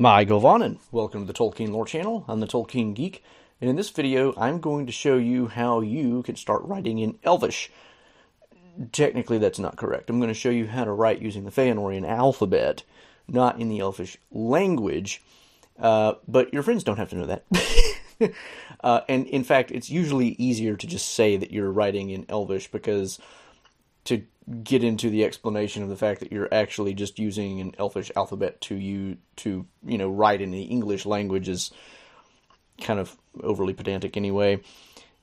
Mae 0.00 0.24
Govannen. 0.24 0.78
Welcome 0.92 1.26
to 1.26 1.32
the 1.32 1.36
Tolkien 1.36 1.72
Lore 1.72 1.84
Channel. 1.84 2.24
I'm 2.28 2.38
the 2.38 2.46
Tolkien 2.46 2.94
Geek, 2.94 3.20
and 3.60 3.68
in 3.68 3.74
this 3.74 3.90
video, 3.90 4.32
I'm 4.36 4.60
going 4.60 4.86
to 4.86 4.92
show 4.92 5.16
you 5.16 5.48
how 5.48 5.80
you 5.80 6.22
can 6.22 6.36
start 6.36 6.62
writing 6.62 7.00
in 7.00 7.18
Elvish. 7.24 7.68
Technically, 8.92 9.38
that's 9.38 9.58
not 9.58 9.76
correct. 9.76 10.08
I'm 10.08 10.20
going 10.20 10.28
to 10.28 10.34
show 10.34 10.50
you 10.50 10.68
how 10.68 10.84
to 10.84 10.92
write 10.92 11.20
using 11.20 11.44
the 11.44 11.50
Feanorian 11.50 12.08
alphabet, 12.08 12.84
not 13.26 13.60
in 13.60 13.68
the 13.68 13.80
Elvish 13.80 14.16
language. 14.30 15.20
Uh, 15.76 16.14
but 16.28 16.54
your 16.54 16.62
friends 16.62 16.84
don't 16.84 16.98
have 16.98 17.10
to 17.10 17.16
know 17.16 17.26
that. 17.26 18.32
uh, 18.84 19.00
and 19.08 19.26
in 19.26 19.42
fact, 19.42 19.72
it's 19.72 19.90
usually 19.90 20.28
easier 20.38 20.76
to 20.76 20.86
just 20.86 21.08
say 21.08 21.36
that 21.36 21.50
you're 21.50 21.72
writing 21.72 22.10
in 22.10 22.24
Elvish 22.28 22.70
because 22.70 23.18
to 24.04 24.22
get 24.62 24.82
into 24.82 25.10
the 25.10 25.24
explanation 25.24 25.82
of 25.82 25.88
the 25.88 25.96
fact 25.96 26.20
that 26.20 26.32
you're 26.32 26.52
actually 26.52 26.94
just 26.94 27.18
using 27.18 27.60
an 27.60 27.74
elfish 27.78 28.10
alphabet 28.16 28.60
to 28.62 28.74
you 28.74 29.18
to 29.36 29.66
you 29.84 29.98
know 29.98 30.08
write 30.08 30.40
in 30.40 30.50
the 30.50 30.62
English 30.62 31.04
language 31.06 31.48
is 31.48 31.70
kind 32.80 33.00
of 33.00 33.16
overly 33.42 33.74
pedantic 33.74 34.16
anyway, 34.16 34.60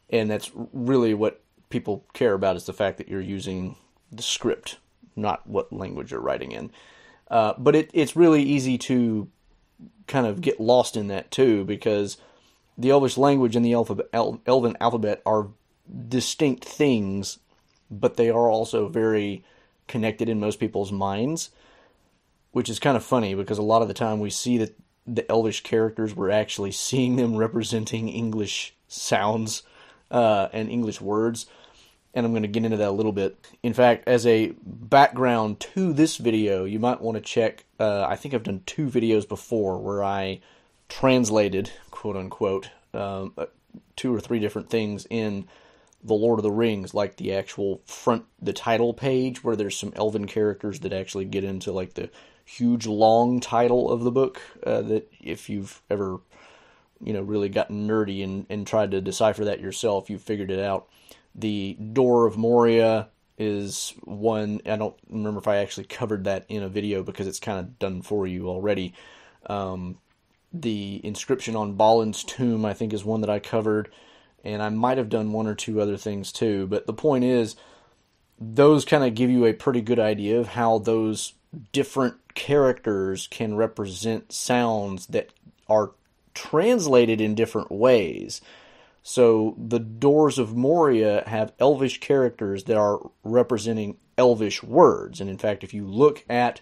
and 0.10 0.30
that's 0.30 0.52
really 0.74 1.14
what 1.14 1.42
people 1.70 2.06
care 2.14 2.34
about 2.34 2.56
is 2.56 2.66
the 2.66 2.74
fact 2.74 2.98
that 2.98 3.08
you're 3.08 3.22
using 3.22 3.76
the 4.12 4.22
script, 4.22 4.78
not 5.16 5.46
what 5.48 5.74
language 5.74 6.12
you're 6.12 6.22
writing 6.22 6.52
in. 6.52 6.72
Uh, 7.30 7.54
but 7.58 7.76
it, 7.76 7.90
it's 7.94 8.16
really 8.16 8.44
easy 8.44 8.78
to 8.78 9.28
kind 10.08 10.28
of 10.28 10.42
get 10.42 10.60
lost 10.60 10.96
in 10.96 11.08
that 11.08 11.32
too 11.32 11.66
because 11.66 12.18
the 12.78 12.92
Elvish 12.92 13.18
language 13.18 13.56
and 13.56 13.66
the 13.66 13.74
alphabet, 13.74 14.08
Elven 14.14 14.78
alphabet 14.80 15.22
are 15.26 15.48
distinct 16.08 16.64
things 16.64 17.40
but 17.90 18.18
they 18.18 18.30
are 18.30 18.50
also 18.50 18.88
very 18.88 19.44
connected 19.88 20.30
in 20.30 20.40
most 20.40 20.60
people's 20.60 20.92
minds, 20.92 21.52
which 22.52 22.70
is 22.70 22.80
kind 22.80 22.98
of 22.98 23.04
funny 23.04 23.36
because 23.36 23.58
a 23.58 23.64
lot 23.64 23.82
of 23.82 23.88
the 23.88 23.94
time 23.94 24.20
we 24.20 24.30
see 24.30 24.58
that 24.58 24.76
the 25.06 25.30
Elvish 25.30 25.62
characters 25.62 26.16
we're 26.16 26.32
actually 26.32 26.72
seeing 26.88 27.16
them 27.16 27.36
representing 27.36 28.10
English 28.10 28.74
sounds 28.88 29.64
uh, 30.12 30.50
and 30.54 30.70
English 30.70 31.02
words. 31.02 31.46
And 32.14 32.26
I'm 32.26 32.32
going 32.32 32.44
to 32.44 32.48
get 32.48 32.64
into 32.64 32.78
that 32.78 32.88
a 32.88 32.92
little 32.92 33.12
bit. 33.12 33.36
In 33.62 33.74
fact, 33.74 34.08
as 34.08 34.26
a 34.26 34.54
background 34.64 35.60
to 35.60 35.92
this 35.92 36.16
video, 36.16 36.64
you 36.64 36.80
might 36.80 37.02
want 37.02 37.16
to 37.18 37.22
check. 37.22 37.66
Uh, 37.78 38.06
I 38.08 38.16
think 38.16 38.34
I've 38.34 38.44
done 38.44 38.62
two 38.66 38.88
videos 38.88 39.28
before 39.28 39.80
where 39.80 40.02
I 40.02 40.40
translated, 40.88 41.72
quote 41.92 42.16
unquote, 42.16 42.70
um, 42.94 43.34
uh, 43.38 43.48
two 43.98 44.16
or 44.16 44.22
three 44.22 44.40
different 44.40 44.70
things 44.70 45.06
in 45.10 45.46
the 46.06 46.14
Lord 46.14 46.40
of 46.40 46.44
the 46.44 46.52
Rings, 46.52 46.94
like 46.94 47.18
the 47.18 47.34
actual 47.34 47.82
front, 47.86 48.26
the 48.42 48.54
title 48.54 48.94
page, 48.94 49.44
where 49.44 49.56
there's 49.56 49.78
some 49.78 49.92
elven 49.96 50.28
characters 50.28 50.80
that 50.82 50.94
actually 50.94 51.26
get 51.26 51.44
into 51.44 51.72
like 51.72 51.96
the 51.96 52.10
huge 52.46 52.86
long 52.86 53.40
title 53.40 53.92
of 53.92 54.04
the 54.04 54.12
book. 54.12 54.40
Uh, 54.64 54.82
that 54.84 55.12
if 55.20 55.50
you've 55.50 55.82
ever, 55.90 56.20
you 57.02 57.12
know, 57.12 57.22
really 57.22 57.50
gotten 57.50 57.88
nerdy 57.88 58.24
and, 58.24 58.46
and 58.50 58.68
tried 58.68 58.92
to 58.92 59.02
decipher 59.02 59.46
that 59.46 59.60
yourself, 59.60 60.10
you've 60.10 60.22
figured 60.22 60.52
it 60.52 60.60
out. 60.60 60.88
The 61.34 61.74
Door 61.74 62.28
of 62.28 62.38
Moria 62.38 63.10
is 63.38 63.94
one. 64.04 64.62
I 64.66 64.76
don't 64.76 64.96
remember 65.10 65.40
if 65.40 65.48
I 65.48 65.58
actually 65.58 65.86
covered 65.86 66.26
that 66.26 66.46
in 66.50 66.62
a 66.62 66.70
video 66.70 67.02
because 67.02 67.28
it's 67.28 67.40
kind 67.40 67.60
of 67.60 67.80
done 67.80 68.04
for 68.04 68.28
you 68.28 68.48
already. 68.48 68.94
Um, 69.48 69.98
the 70.54 71.02
inscription 71.04 71.56
on 71.56 71.74
Balin's 71.74 72.24
tomb, 72.24 72.64
I 72.64 72.74
think, 72.74 72.94
is 72.94 73.04
one 73.04 73.22
that 73.22 73.30
I 73.30 73.40
covered 73.40 73.90
and 74.46 74.62
I 74.62 74.70
might 74.70 74.98
have 74.98 75.10
done 75.10 75.34
one 75.34 75.48
or 75.48 75.56
two 75.56 75.82
other 75.82 75.98
things 75.98 76.32
too. 76.32 76.68
But 76.68 76.86
the 76.86 76.94
point 76.94 77.24
is, 77.24 77.56
those 78.40 78.86
kind 78.86 79.04
of 79.04 79.16
give 79.16 79.30
you 79.30 79.46
a 79.46 79.54
pretty 79.54 79.82
good 79.82 80.00
idea 80.00 80.40
of 80.40 80.50
how 80.50 80.78
those 80.78 81.34
different 81.72 82.16
characters 82.36 83.28
can 83.28 83.56
represent 83.56 84.32
sounds 84.32 85.08
that 85.08 85.32
are 85.68 85.92
translated 86.34 87.22
in 87.22 87.34
different 87.34 87.72
ways. 87.72 88.42
So 89.02 89.56
the 89.58 89.80
Doors 89.80 90.38
of 90.38 90.56
Moria 90.56 91.24
have 91.28 91.54
elvish 91.60 92.00
characters 92.00 92.66
that 92.66 92.78
are 92.78 93.00
representing 93.24 93.98
elvish 94.18 94.64
words. 94.64 95.22
And 95.22 95.30
in 95.30 95.38
fact, 95.38 95.64
if 95.64 95.74
you 95.74 95.86
look 95.86 96.24
at 96.30 96.60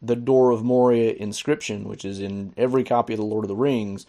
the 0.00 0.16
Door 0.16 0.52
of 0.52 0.64
Moria 0.64 1.12
inscription, 1.12 1.88
which 1.88 2.04
is 2.04 2.20
in 2.20 2.54
every 2.56 2.84
copy 2.84 3.12
of 3.12 3.18
the 3.18 3.26
Lord 3.26 3.44
of 3.44 3.48
the 3.48 3.56
Rings, 3.56 4.06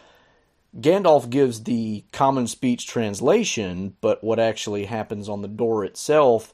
Gandalf 0.79 1.29
gives 1.29 1.63
the 1.63 2.03
common 2.11 2.47
speech 2.47 2.87
translation, 2.87 3.95
but 4.01 4.23
what 4.23 4.39
actually 4.39 4.85
happens 4.85 5.29
on 5.29 5.41
the 5.41 5.47
door 5.47 5.85
itself, 5.85 6.53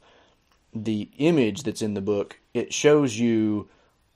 the 0.73 1.09
image 1.17 1.63
that's 1.63 1.81
in 1.81 1.93
the 1.93 2.01
book, 2.01 2.39
it 2.53 2.73
shows 2.73 3.17
you 3.17 3.69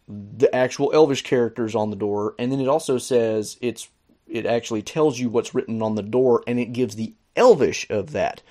the 0.07 0.53
actual 0.53 0.91
elvish 0.93 1.23
characters 1.23 1.73
on 1.73 1.89
the 1.89 1.95
door, 1.95 2.35
and 2.37 2.51
then 2.51 2.59
it 2.59 2.67
also 2.67 2.97
says 2.97 3.57
it's 3.61 3.89
it 4.27 4.45
actually 4.45 4.81
tells 4.81 5.19
you 5.19 5.29
what's 5.29 5.55
written 5.55 5.81
on 5.81 5.95
the 5.95 6.03
door, 6.03 6.43
and 6.47 6.59
it 6.59 6.73
gives 6.73 6.95
the 6.95 7.13
elvish 7.35 7.89
of 7.89 8.11
that. 8.11 8.41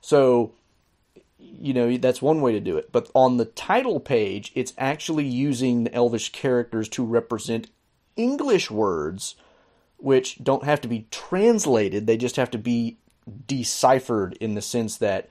So, 0.00 0.52
you 1.38 1.72
know, 1.72 1.96
that's 1.96 2.20
one 2.20 2.40
way 2.40 2.52
to 2.52 2.60
do 2.60 2.76
it. 2.76 2.90
But 2.92 3.10
on 3.14 3.36
the 3.36 3.44
title 3.44 4.00
page, 4.00 4.52
it's 4.54 4.72
actually 4.76 5.26
using 5.26 5.84
the 5.84 5.94
elvish 5.94 6.32
characters 6.32 6.88
to 6.90 7.04
represent 7.04 7.70
English 8.16 8.70
words 8.70 9.36
which 9.98 10.42
don't 10.42 10.64
have 10.64 10.80
to 10.82 10.88
be 10.88 11.06
translated, 11.10 12.06
they 12.06 12.16
just 12.16 12.36
have 12.36 12.50
to 12.52 12.58
be 12.58 12.98
deciphered 13.46 14.36
in 14.40 14.54
the 14.54 14.62
sense 14.62 14.96
that 14.96 15.28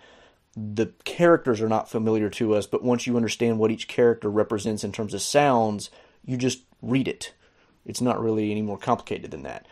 the 0.55 0.87
characters 1.03 1.61
are 1.61 1.69
not 1.69 1.89
familiar 1.89 2.29
to 2.31 2.55
us, 2.55 2.65
but 2.65 2.83
once 2.83 3.05
you 3.05 3.15
understand 3.15 3.59
what 3.59 3.71
each 3.71 3.87
character 3.87 4.29
represents 4.29 4.83
in 4.83 4.91
terms 4.91 5.13
of 5.13 5.21
sounds, 5.21 5.89
you 6.25 6.35
just 6.35 6.63
read 6.81 7.07
it. 7.07 7.33
It's 7.85 8.01
not 8.01 8.21
really 8.21 8.51
any 8.51 8.61
more 8.61 8.77
complicated 8.77 9.31
than 9.31 9.43
that. 9.43 9.67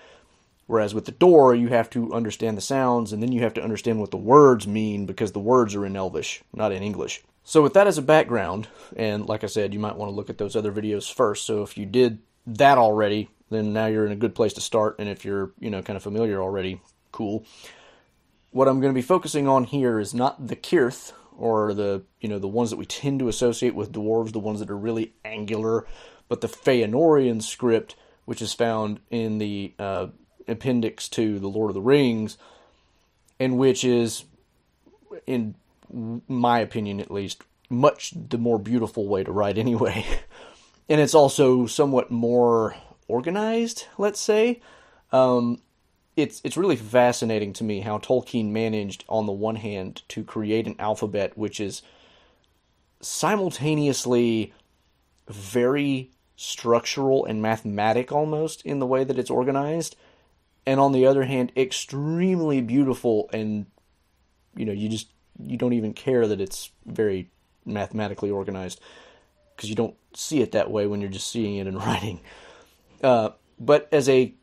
Whereas 0.67 0.95
with 0.95 1.05
the 1.05 1.11
door, 1.11 1.53
you 1.53 1.67
have 1.69 1.89
to 1.91 2.13
understand 2.13 2.57
the 2.57 2.61
sounds 2.61 3.13
and 3.13 3.21
then 3.21 3.31
you 3.31 3.41
have 3.41 3.53
to 3.55 3.63
understand 3.63 3.99
what 3.99 4.11
the 4.11 4.17
words 4.17 4.67
mean 4.67 5.05
because 5.05 5.31
the 5.31 5.39
words 5.39 5.75
are 5.75 5.85
in 5.85 5.95
Elvish, 5.95 6.41
not 6.53 6.71
in 6.71 6.81
English. 6.81 7.23
So, 7.43 7.61
with 7.61 7.73
that 7.73 7.85
as 7.85 7.99
a 7.99 8.01
background, 8.01 8.67
and 8.95 9.27
like 9.27 9.43
I 9.43 9.47
said, 9.47 9.73
you 9.73 9.79
might 9.79 9.97
want 9.97 10.09
to 10.09 10.15
look 10.15 10.31
at 10.31 10.39
those 10.39 10.55
other 10.55 10.71
videos 10.71 11.13
first. 11.13 11.45
So, 11.45 11.61
if 11.61 11.77
you 11.77 11.85
did 11.85 12.17
that 12.47 12.79
already, 12.79 13.29
then 13.49 13.73
now 13.73 13.85
you're 13.85 14.05
in 14.05 14.11
a 14.11 14.17
good 14.17 14.35
place 14.35 14.53
to 14.53 14.61
start. 14.61 14.95
And 14.99 15.09
if 15.09 15.23
you're, 15.23 15.51
you 15.59 15.69
know, 15.69 15.81
kind 15.81 15.97
of 15.97 16.03
familiar 16.03 16.41
already, 16.41 16.81
cool. 17.11 17.45
What 18.51 18.67
I'm 18.67 18.79
going 18.79 18.93
to 18.93 18.97
be 18.97 19.01
focusing 19.01 19.47
on 19.47 19.65
here 19.65 19.99
is 19.99 20.13
not 20.13 20.47
the 20.47 20.55
Cirth 20.55 21.13
or 21.37 21.73
the, 21.73 22.03
you 22.21 22.29
know, 22.29 22.39
the 22.39 22.47
ones 22.47 22.69
that 22.69 22.77
we 22.77 22.85
tend 22.85 23.19
to 23.19 23.27
associate 23.27 23.75
with 23.75 23.91
dwarves, 23.91 24.31
the 24.31 24.39
ones 24.39 24.59
that 24.59 24.69
are 24.69 24.77
really 24.77 25.13
angular, 25.23 25.85
but 26.27 26.41
the 26.41 26.47
Feanorian 26.47 27.41
script, 27.41 27.95
which 28.25 28.41
is 28.41 28.53
found 28.53 28.99
in 29.11 29.37
the 29.37 29.73
uh, 29.77 30.07
appendix 30.47 31.09
to 31.09 31.39
the 31.39 31.47
Lord 31.47 31.69
of 31.69 31.75
the 31.75 31.81
Rings, 31.81 32.37
and 33.39 33.57
which 33.57 33.83
is, 33.83 34.23
in 35.27 35.55
my 36.27 36.59
opinion 36.59 36.99
at 36.99 37.11
least, 37.11 37.43
much 37.69 38.13
the 38.15 38.37
more 38.37 38.57
beautiful 38.57 39.07
way 39.07 39.23
to 39.23 39.31
write 39.31 39.57
anyway. 39.57 40.05
and 40.89 41.01
it's 41.01 41.15
also 41.15 41.65
somewhat 41.65 42.11
more 42.11 42.75
organized, 43.07 43.85
let's 43.97 44.19
say. 44.19 44.61
Um, 45.11 45.61
it's 46.15 46.41
it's 46.43 46.57
really 46.57 46.75
fascinating 46.75 47.53
to 47.53 47.63
me 47.63 47.81
how 47.81 47.97
Tolkien 47.97 48.51
managed, 48.51 49.03
on 49.09 49.25
the 49.25 49.31
one 49.31 49.57
hand, 49.57 50.03
to 50.09 50.23
create 50.23 50.67
an 50.67 50.75
alphabet 50.79 51.37
which 51.37 51.59
is 51.59 51.81
simultaneously 53.01 54.53
very 55.27 56.11
structural 56.37 57.25
and 57.25 57.41
mathematic 57.41 58.11
almost 58.11 58.61
in 58.63 58.79
the 58.79 58.85
way 58.85 59.03
that 59.03 59.19
it's 59.19 59.29
organized, 59.29 59.95
and 60.65 60.79
on 60.79 60.91
the 60.91 61.05
other 61.05 61.23
hand, 61.23 61.51
extremely 61.55 62.61
beautiful 62.61 63.29
and 63.33 63.65
you 64.55 64.65
know 64.65 64.73
you 64.73 64.89
just 64.89 65.09
you 65.43 65.57
don't 65.57 65.73
even 65.73 65.93
care 65.93 66.27
that 66.27 66.39
it's 66.39 66.71
very 66.85 67.29
mathematically 67.65 68.29
organized 68.29 68.79
because 69.55 69.69
you 69.69 69.75
don't 69.75 69.95
see 70.13 70.41
it 70.41 70.51
that 70.51 70.71
way 70.71 70.87
when 70.87 71.01
you're 71.01 71.09
just 71.09 71.29
seeing 71.29 71.57
it 71.57 71.67
in 71.67 71.77
writing. 71.79 72.21
Uh, 73.05 73.29
but 73.59 73.87
as 73.91 74.09
a 74.09 74.33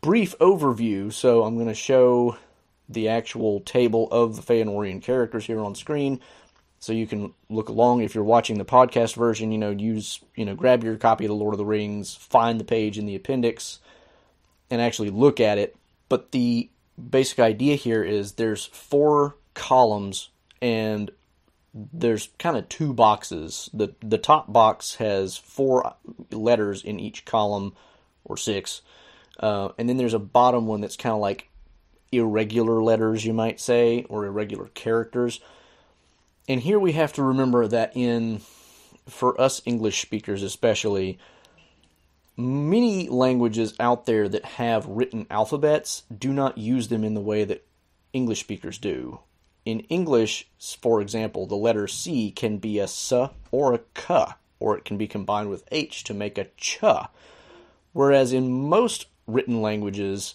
brief 0.00 0.34
overview, 0.38 1.12
so 1.12 1.44
I'm 1.44 1.56
going 1.56 1.68
to 1.68 1.74
show 1.74 2.38
the 2.88 3.08
actual 3.08 3.60
table 3.60 4.08
of 4.10 4.36
the 4.36 4.42
Feanorian 4.42 5.02
characters 5.02 5.44
here 5.44 5.60
on 5.60 5.74
screen, 5.74 6.18
so 6.78 6.94
you 6.94 7.06
can 7.06 7.34
look 7.50 7.68
along. 7.68 8.00
If 8.00 8.14
you're 8.14 8.24
watching 8.24 8.56
the 8.56 8.64
podcast 8.64 9.16
version, 9.16 9.52
you 9.52 9.58
know, 9.58 9.68
use 9.68 10.18
you 10.34 10.46
know, 10.46 10.54
grab 10.54 10.82
your 10.82 10.96
copy 10.96 11.26
of 11.26 11.28
the 11.28 11.34
Lord 11.34 11.52
of 11.52 11.58
the 11.58 11.66
Rings, 11.66 12.14
find 12.14 12.58
the 12.58 12.64
page 12.64 12.96
in 12.96 13.04
the 13.04 13.16
appendix, 13.16 13.80
and 14.70 14.80
actually 14.80 15.10
look 15.10 15.38
at 15.38 15.58
it. 15.58 15.76
But 16.08 16.32
the 16.32 16.70
basic 17.10 17.38
idea 17.38 17.76
here 17.76 18.02
is 18.02 18.32
there's 18.32 18.64
four 18.64 19.36
columns 19.52 20.30
and 20.62 21.10
there's 21.74 22.30
kind 22.38 22.56
of 22.56 22.66
two 22.70 22.94
boxes. 22.94 23.68
The 23.74 23.94
the 24.00 24.16
top 24.16 24.50
box 24.50 24.94
has 24.94 25.36
four 25.36 25.96
letters 26.30 26.82
in 26.82 26.98
each 26.98 27.26
column 27.26 27.74
or 28.24 28.36
six. 28.36 28.82
Uh, 29.38 29.70
and 29.78 29.88
then 29.88 29.96
there's 29.96 30.14
a 30.14 30.18
bottom 30.18 30.66
one 30.66 30.80
that's 30.80 30.96
kind 30.96 31.14
of 31.14 31.20
like 31.20 31.48
irregular 32.12 32.82
letters, 32.82 33.24
you 33.24 33.32
might 33.32 33.60
say, 33.60 34.04
or 34.08 34.26
irregular 34.26 34.66
characters. 34.74 35.40
And 36.48 36.60
here 36.60 36.78
we 36.78 36.92
have 36.92 37.12
to 37.14 37.22
remember 37.22 37.66
that 37.68 37.92
in, 37.96 38.40
for 39.08 39.40
us 39.40 39.62
English 39.64 40.02
speakers 40.02 40.42
especially, 40.42 41.18
many 42.36 43.08
languages 43.08 43.74
out 43.78 44.06
there 44.06 44.28
that 44.28 44.44
have 44.44 44.86
written 44.86 45.26
alphabets 45.30 46.02
do 46.16 46.32
not 46.32 46.58
use 46.58 46.88
them 46.88 47.04
in 47.04 47.14
the 47.14 47.20
way 47.20 47.44
that 47.44 47.64
English 48.12 48.40
speakers 48.40 48.78
do. 48.78 49.20
In 49.64 49.80
English, 49.80 50.48
for 50.80 51.00
example, 51.00 51.46
the 51.46 51.54
letter 51.54 51.86
C 51.86 52.30
can 52.30 52.58
be 52.58 52.78
a 52.78 52.84
S 52.84 53.12
or 53.52 53.74
a 53.74 53.80
K, 53.94 54.24
or 54.58 54.76
it 54.76 54.84
can 54.84 54.96
be 54.96 55.06
combined 55.06 55.50
with 55.50 55.64
H 55.70 56.02
to 56.04 56.14
make 56.14 56.38
a 56.38 56.48
Ch. 56.56 56.82
Whereas 57.92 58.32
in 58.32 58.68
most 58.68 59.06
written 59.26 59.62
languages, 59.62 60.34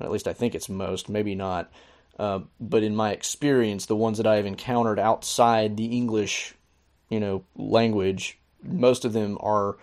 at 0.00 0.10
least 0.10 0.28
I 0.28 0.32
think 0.32 0.54
it's 0.54 0.68
most, 0.68 1.08
maybe 1.08 1.34
not, 1.34 1.70
uh, 2.18 2.40
but 2.60 2.82
in 2.82 2.94
my 2.94 3.12
experience, 3.12 3.86
the 3.86 3.96
ones 3.96 4.18
that 4.18 4.26
I 4.26 4.36
have 4.36 4.46
encountered 4.46 4.98
outside 4.98 5.76
the 5.76 5.86
English, 5.86 6.54
you 7.08 7.20
know, 7.20 7.44
language, 7.56 8.38
most 8.62 9.04
of 9.04 9.12
them 9.12 9.36
are 9.40 9.76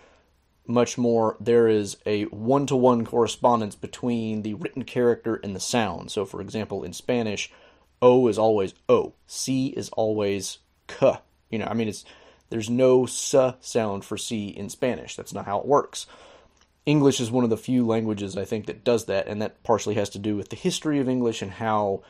much 0.68 0.98
more 0.98 1.38
there 1.40 1.68
is 1.68 1.98
a 2.06 2.24
one-to-one 2.26 3.06
correspondence 3.06 3.76
between 3.76 4.42
the 4.42 4.54
written 4.54 4.84
character 4.84 5.36
and 5.36 5.56
the 5.56 5.60
sound. 5.60 6.12
So 6.12 6.26
for 6.26 6.42
example, 6.42 6.84
in 6.84 6.94
Spanish, 6.94 7.52
O 8.02 8.28
is 8.28 8.38
always 8.38 8.74
O, 8.88 9.14
C 9.28 9.68
is 9.68 9.90
always 9.90 10.60
K. 10.88 11.18
You 11.50 11.60
know, 11.60 11.66
I 11.66 11.74
mean 11.74 11.88
it's 11.88 12.06
there's 12.50 12.70
no 12.70 13.04
S 13.04 13.36
sound 13.62 14.06
for 14.06 14.18
C 14.18 14.48
in 14.48 14.70
Spanish. 14.70 15.16
That's 15.16 15.34
not 15.34 15.46
how 15.46 15.60
it 15.60 15.66
works. 15.66 16.06
English 16.86 17.20
is 17.20 17.32
one 17.32 17.44
of 17.44 17.50
the 17.50 17.58
few 17.58 17.86
languages 17.86 18.38
I 18.38 18.46
think 18.46 18.66
that 18.66 18.84
does 18.84 19.06
that, 19.06 19.28
and 19.28 19.42
that 19.42 19.62
partially 19.64 19.96
has 19.96 20.10
to 20.12 20.20
do 20.20 20.36
with 20.36 20.50
the 20.50 20.56
history 20.56 21.00
of 21.00 21.08
English 21.08 21.42
and 21.42 21.52
how 21.52 22.02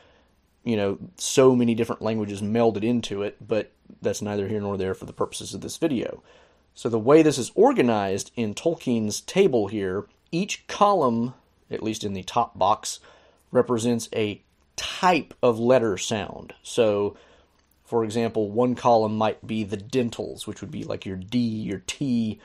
you 0.64 0.76
know, 0.76 0.98
so 1.16 1.56
many 1.56 1.74
different 1.74 2.02
languages 2.02 2.40
melded 2.40 2.84
into 2.84 3.22
it, 3.22 3.36
but 3.46 3.72
that's 4.00 4.22
neither 4.22 4.48
here 4.48 4.60
nor 4.60 4.76
there 4.76 4.94
for 4.94 5.06
the 5.06 5.12
purposes 5.12 5.54
of 5.54 5.60
this 5.60 5.76
video. 5.76 6.22
So 6.74 6.88
the 6.88 6.98
way 6.98 7.22
this 7.22 7.38
is 7.38 7.52
organized 7.54 8.30
in 8.36 8.54
Tolkien's 8.54 9.20
table 9.20 9.66
here, 9.68 10.06
each 10.30 10.66
column, 10.68 11.34
at 11.70 11.82
least 11.82 12.04
in 12.04 12.12
the 12.12 12.22
top 12.22 12.58
box, 12.58 13.00
represents 13.50 14.08
a 14.14 14.40
type 14.76 15.34
of 15.42 15.58
letter 15.58 15.98
sound. 15.98 16.54
So, 16.62 17.16
for 17.84 18.04
example, 18.04 18.50
one 18.50 18.74
column 18.74 19.18
might 19.18 19.46
be 19.46 19.64
the 19.64 19.76
dentals, 19.76 20.46
which 20.46 20.60
would 20.60 20.70
be 20.70 20.84
like 20.84 21.04
your 21.04 21.16
D, 21.16 21.38
your 21.38 21.82
T, 21.86 22.40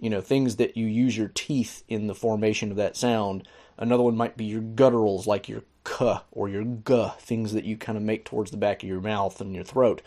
you 0.00 0.10
know, 0.10 0.20
things 0.20 0.56
that 0.56 0.76
you 0.76 0.86
use 0.86 1.16
your 1.16 1.30
teeth 1.34 1.82
in 1.88 2.06
the 2.06 2.14
formation 2.14 2.70
of 2.70 2.76
that 2.78 2.96
sound. 2.96 3.46
Another 3.76 4.02
one 4.02 4.16
might 4.16 4.36
be 4.36 4.44
your 4.44 4.62
gutturals, 4.62 5.26
like 5.26 5.48
your 5.48 5.62
k 5.84 6.16
or 6.32 6.48
your 6.48 6.64
g, 6.64 7.08
things 7.20 7.52
that 7.52 7.64
you 7.64 7.76
kind 7.76 7.98
of 7.98 8.04
make 8.04 8.24
towards 8.24 8.50
the 8.50 8.56
back 8.56 8.82
of 8.82 8.88
your 8.88 9.00
mouth 9.00 9.40
and 9.40 9.54
your 9.54 9.64
throat. 9.64 10.02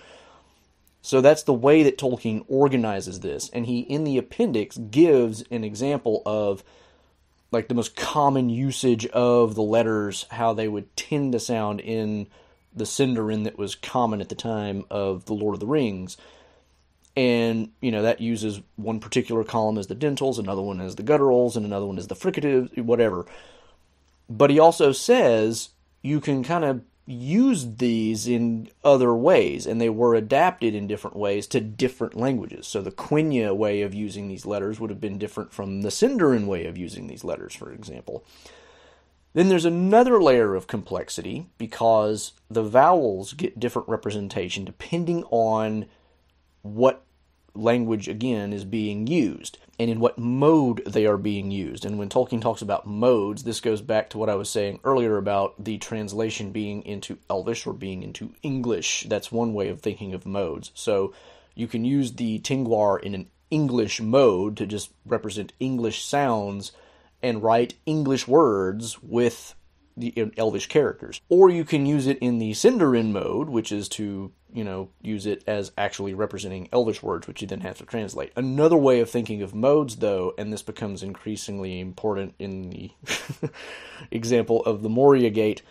So 1.01 1.19
that's 1.19 1.43
the 1.43 1.53
way 1.53 1.83
that 1.83 1.97
Tolkien 1.97 2.45
organizes 2.47 3.19
this. 3.19 3.49
And 3.49 3.65
he, 3.65 3.81
in 3.81 4.03
the 4.03 4.17
appendix, 4.17 4.77
gives 4.77 5.43
an 5.51 5.63
example 5.63 6.21
of 6.25 6.63
like 7.51 7.67
the 7.67 7.75
most 7.75 7.95
common 7.95 8.49
usage 8.49 9.05
of 9.07 9.53
the 9.53 9.61
letters, 9.61 10.25
how 10.31 10.53
they 10.53 10.67
would 10.67 10.95
tend 10.95 11.33
to 11.33 11.39
sound 11.39 11.81
in 11.81 12.27
the 12.75 12.85
Sindarin 12.85 13.43
that 13.43 13.57
was 13.57 13.75
common 13.75 14.21
at 14.21 14.29
the 14.29 14.35
time 14.35 14.85
of 14.89 15.25
The 15.25 15.33
Lord 15.33 15.53
of 15.53 15.59
the 15.59 15.67
Rings. 15.67 16.17
And, 17.15 17.71
you 17.79 17.91
know, 17.91 18.01
that 18.01 18.21
uses 18.21 18.61
one 18.75 18.99
particular 18.99 19.43
column 19.43 19.77
as 19.77 19.87
the 19.87 19.95
dentals, 19.95 20.39
another 20.39 20.63
one 20.63 20.81
as 20.81 20.95
the 20.95 21.03
gutturals, 21.03 21.55
and 21.55 21.65
another 21.65 21.85
one 21.85 21.99
as 21.99 22.07
the 22.07 22.15
fricatives, 22.15 22.75
whatever. 22.81 23.25
But 24.29 24.49
he 24.49 24.57
also 24.57 24.91
says 24.91 25.69
you 26.01 26.19
can 26.19 26.43
kind 26.43 26.65
of 26.65 26.81
use 27.05 27.75
these 27.75 28.27
in 28.27 28.69
other 28.83 29.13
ways, 29.13 29.65
and 29.67 29.79
they 29.79 29.89
were 29.89 30.15
adapted 30.15 30.73
in 30.73 30.87
different 30.87 31.17
ways 31.17 31.45
to 31.47 31.59
different 31.59 32.15
languages. 32.15 32.65
So 32.65 32.81
the 32.81 32.91
Quenya 32.91 33.55
way 33.55 33.81
of 33.81 33.93
using 33.93 34.27
these 34.27 34.45
letters 34.45 34.79
would 34.79 34.89
have 34.89 35.01
been 35.01 35.17
different 35.17 35.53
from 35.53 35.81
the 35.81 35.89
Sindarin 35.89 36.47
way 36.47 36.65
of 36.65 36.77
using 36.77 37.07
these 37.07 37.23
letters, 37.23 37.53
for 37.53 37.71
example. 37.71 38.23
Then 39.33 39.49
there's 39.49 39.65
another 39.65 40.21
layer 40.21 40.55
of 40.55 40.67
complexity 40.67 41.47
because 41.57 42.33
the 42.49 42.63
vowels 42.63 43.33
get 43.33 43.59
different 43.59 43.89
representation 43.89 44.63
depending 44.63 45.23
on 45.25 45.87
what 46.63 47.03
language 47.55 48.07
again 48.07 48.51
is 48.51 48.65
being 48.65 49.05
used 49.05 49.59
and 49.79 49.89
in 49.89 49.99
what 49.99 50.17
mode 50.17 50.83
they 50.85 51.05
are 51.05 51.17
being 51.17 51.51
used. 51.51 51.85
And 51.85 51.99
when 51.99 52.09
Tolkien 52.09 52.41
talks 52.41 52.61
about 52.61 52.87
modes, 52.87 53.43
this 53.43 53.59
goes 53.59 53.81
back 53.81 54.09
to 54.09 54.17
what 54.17 54.29
I 54.29 54.35
was 54.35 54.49
saying 54.49 54.79
earlier 54.83 55.17
about 55.17 55.63
the 55.63 55.77
translation 55.77 56.51
being 56.51 56.83
into 56.83 57.19
Elvish 57.29 57.67
or 57.67 57.73
being 57.73 58.01
into 58.01 58.33
English. 58.41 59.05
That's 59.07 59.31
one 59.31 59.53
way 59.53 59.69
of 59.69 59.81
thinking 59.81 60.13
of 60.13 60.25
modes. 60.25 60.71
So 60.73 61.13
you 61.53 61.67
can 61.67 61.85
use 61.85 62.13
the 62.13 62.39
Tengwar 62.39 62.99
in 63.01 63.13
an 63.13 63.29
English 63.51 64.01
mode 64.01 64.57
to 64.57 64.65
just 64.65 64.91
represent 65.05 65.53
English 65.59 66.03
sounds 66.03 66.71
and 67.21 67.43
write 67.43 67.75
English 67.85 68.27
words 68.27 69.01
with 69.01 69.55
the 69.95 70.31
Elvish 70.37 70.67
characters. 70.67 71.21
Or 71.29 71.49
you 71.49 71.63
can 71.63 71.85
use 71.85 72.07
it 72.07 72.17
in 72.19 72.39
the 72.39 72.51
Sindarin 72.51 73.11
mode, 73.11 73.49
which 73.49 73.71
is 73.71 73.87
to, 73.89 74.31
you 74.51 74.63
know, 74.63 74.89
use 75.01 75.25
it 75.25 75.43
as 75.47 75.71
actually 75.77 76.13
representing 76.13 76.69
Elvish 76.71 77.03
words, 77.03 77.27
which 77.27 77.41
you 77.41 77.47
then 77.47 77.61
have 77.61 77.77
to 77.77 77.85
translate. 77.85 78.31
Another 78.35 78.77
way 78.77 78.99
of 78.99 79.09
thinking 79.09 79.41
of 79.41 79.53
modes, 79.53 79.97
though, 79.97 80.33
and 80.37 80.51
this 80.51 80.63
becomes 80.63 81.03
increasingly 81.03 81.79
important 81.79 82.33
in 82.39 82.69
the 82.69 82.91
example 84.11 84.63
of 84.65 84.81
the 84.81 84.89
Moria 84.89 85.29
Gate, 85.29 85.61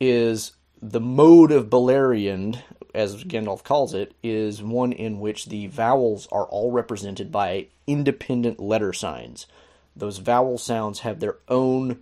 is 0.00 0.52
the 0.80 1.00
mode 1.00 1.52
of 1.52 1.70
Beleriand, 1.70 2.62
as 2.94 3.24
Gandalf 3.24 3.62
calls 3.62 3.94
it, 3.94 4.14
is 4.22 4.62
one 4.62 4.92
in 4.92 5.20
which 5.20 5.46
the 5.46 5.68
vowels 5.68 6.26
are 6.32 6.44
all 6.44 6.72
represented 6.72 7.30
by 7.30 7.68
independent 7.86 8.60
letter 8.60 8.92
signs. 8.92 9.46
Those 9.94 10.18
vowel 10.18 10.58
sounds 10.58 11.00
have 11.00 11.20
their 11.20 11.38
own 11.48 12.00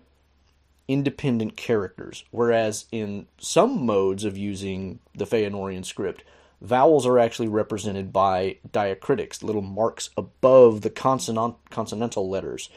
independent 0.90 1.56
characters, 1.56 2.24
whereas 2.32 2.86
in 2.90 3.24
some 3.38 3.86
modes 3.86 4.24
of 4.24 4.36
using 4.36 4.98
the 5.14 5.24
Feanorian 5.24 5.84
script, 5.84 6.24
vowels 6.60 7.06
are 7.06 7.16
actually 7.16 7.46
represented 7.46 8.12
by 8.12 8.56
diacritics, 8.68 9.44
little 9.44 9.62
marks 9.62 10.10
above 10.16 10.80
the 10.80 10.90
consonant, 10.90 11.54
consonantal 11.70 12.28
letters. 12.28 12.70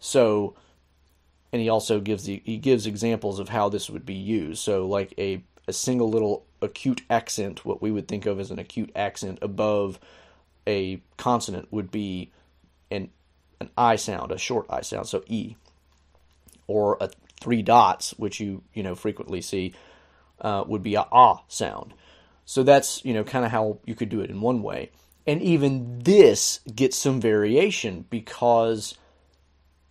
So, 0.00 0.54
and 1.52 1.60
he 1.60 1.68
also 1.68 2.00
gives 2.00 2.24
the 2.24 2.40
he 2.42 2.56
gives 2.56 2.86
examples 2.86 3.38
of 3.38 3.50
how 3.50 3.68
this 3.68 3.90
would 3.90 4.06
be 4.06 4.14
used. 4.14 4.62
So, 4.62 4.86
like 4.86 5.12
a 5.18 5.42
a 5.66 5.74
single 5.74 6.08
little 6.08 6.46
acute 6.62 7.02
accent, 7.10 7.66
what 7.66 7.82
we 7.82 7.90
would 7.90 8.08
think 8.08 8.24
of 8.24 8.40
as 8.40 8.50
an 8.50 8.58
acute 8.58 8.90
accent 8.96 9.40
above 9.42 10.00
a 10.66 11.02
consonant 11.18 11.70
would 11.70 11.90
be 11.90 12.32
an 12.90 13.10
an 13.60 13.68
I 13.76 13.96
sound, 13.96 14.32
a 14.32 14.38
short 14.38 14.64
I 14.70 14.80
sound, 14.80 15.06
so 15.06 15.22
E, 15.26 15.56
or 16.66 16.96
a 16.98 17.10
three 17.40 17.62
dots, 17.62 18.10
which 18.18 18.40
you 18.40 18.62
you 18.74 18.82
know 18.82 18.94
frequently 18.94 19.40
see, 19.40 19.74
uh, 20.40 20.64
would 20.66 20.82
be 20.82 20.94
a 20.94 21.06
ah 21.12 21.42
sound. 21.48 21.94
So 22.44 22.62
that's 22.62 23.04
you 23.04 23.14
know 23.14 23.24
kind 23.24 23.44
of 23.44 23.50
how 23.50 23.78
you 23.84 23.94
could 23.94 24.08
do 24.08 24.20
it 24.20 24.30
in 24.30 24.40
one 24.40 24.62
way. 24.62 24.90
And 25.26 25.42
even 25.42 25.98
this 25.98 26.60
gets 26.74 26.96
some 26.96 27.20
variation 27.20 28.06
because 28.08 28.96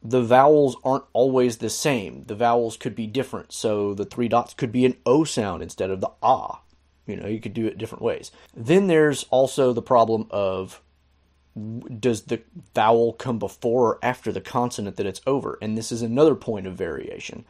the 0.01 0.23
vowels 0.23 0.75
aren't 0.83 1.03
always 1.13 1.57
the 1.57 1.69
same. 1.69 2.23
The 2.25 2.35
vowels 2.35 2.77
could 2.77 2.95
be 2.95 3.07
different. 3.07 3.53
So 3.53 3.93
the 3.93 4.05
three 4.05 4.27
dots 4.27 4.53
could 4.53 4.71
be 4.71 4.85
an 4.85 4.97
O 5.05 5.23
sound 5.23 5.61
instead 5.61 5.91
of 5.91 6.01
the 6.01 6.11
ah. 6.23 6.61
You 7.05 7.15
know, 7.15 7.27
you 7.27 7.39
could 7.39 7.53
do 7.53 7.67
it 7.67 7.77
different 7.77 8.03
ways. 8.03 8.31
Then 8.55 8.87
there's 8.87 9.25
also 9.29 9.73
the 9.73 9.81
problem 9.81 10.27
of 10.29 10.81
does 11.99 12.23
the 12.23 12.41
vowel 12.75 13.13
come 13.13 13.39
before 13.39 13.93
or 13.93 13.99
after 14.01 14.31
the 14.31 14.41
consonant 14.41 14.97
that 14.97 15.05
it's 15.05 15.21
over? 15.25 15.57
And 15.61 15.77
this 15.77 15.91
is 15.91 16.01
another 16.01 16.35
point 16.35 16.67
of 16.67 16.75
variation. 16.75 17.45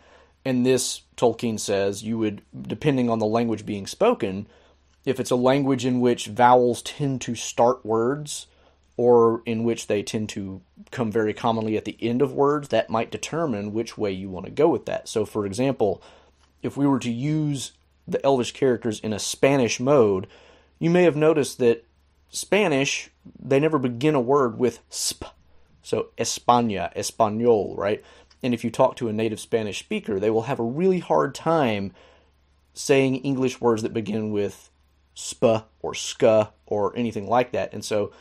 And 0.45 0.65
this, 0.65 1.01
Tolkien 1.17 1.59
says, 1.59 2.03
you 2.03 2.17
would, 2.17 2.41
depending 2.59 3.09
on 3.09 3.19
the 3.19 3.25
language 3.25 3.65
being 3.65 3.87
spoken, 3.87 4.47
if 5.05 5.19
it's 5.19 5.31
a 5.31 5.35
language 5.35 5.85
in 5.85 5.99
which 5.99 6.27
vowels 6.27 6.81
tend 6.81 7.21
to 7.21 7.35
start 7.35 7.85
words 7.85 8.47
or 8.95 9.41
in 9.45 9.63
which 9.63 9.87
they 9.87 10.03
tend 10.03 10.29
to 10.29 10.61
come 10.91 11.11
very 11.11 11.33
commonly 11.33 11.77
at 11.77 11.85
the 11.85 11.97
end 12.01 12.21
of 12.21 12.33
words, 12.33 12.69
that 12.69 12.89
might 12.89 13.11
determine 13.11 13.73
which 13.73 13.97
way 13.97 14.11
you 14.11 14.29
want 14.29 14.45
to 14.45 14.51
go 14.51 14.67
with 14.67 14.85
that. 14.85 15.07
So, 15.07 15.25
for 15.25 15.45
example, 15.45 16.01
if 16.63 16.75
we 16.75 16.87
were 16.87 16.99
to 16.99 17.11
use 17.11 17.73
the 18.07 18.23
Elvish 18.25 18.53
characters 18.53 18.99
in 18.99 19.13
a 19.13 19.19
Spanish 19.19 19.79
mode, 19.79 20.27
you 20.79 20.89
may 20.89 21.03
have 21.03 21.15
noticed 21.15 21.57
that 21.59 21.85
Spanish, 22.29 23.09
they 23.39 23.59
never 23.59 23.79
begin 23.79 24.15
a 24.15 24.21
word 24.21 24.59
with 24.59 24.79
sp. 24.89 25.25
So 25.81 26.07
España, 26.17 26.93
Español, 26.95 27.77
right? 27.77 28.03
And 28.43 28.53
if 28.53 28.63
you 28.63 28.69
talk 28.69 28.95
to 28.97 29.07
a 29.07 29.13
native 29.13 29.39
Spanish 29.39 29.79
speaker, 29.79 30.19
they 30.19 30.29
will 30.29 30.43
have 30.43 30.59
a 30.59 30.63
really 30.63 30.99
hard 30.99 31.33
time 31.33 31.93
saying 32.73 33.15
English 33.17 33.59
words 33.59 33.81
that 33.81 33.93
begin 33.93 34.31
with 34.31 34.69
sp 35.17 35.65
or 35.81 35.95
ska 35.95 36.51
or 36.65 36.95
anything 36.95 37.27
like 37.27 37.51
that. 37.51 37.73
And 37.73 37.83
so 37.83 38.11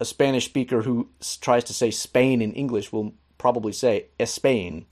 a 0.00 0.04
Spanish 0.04 0.46
speaker 0.46 0.82
who 0.82 1.08
tries 1.40 1.64
to 1.64 1.74
say 1.74 1.90
Spain 1.90 2.40
in 2.40 2.52
English 2.52 2.92
will 2.92 3.14
probably 3.38 3.72
say 3.72 4.06
Espain, 4.18 4.84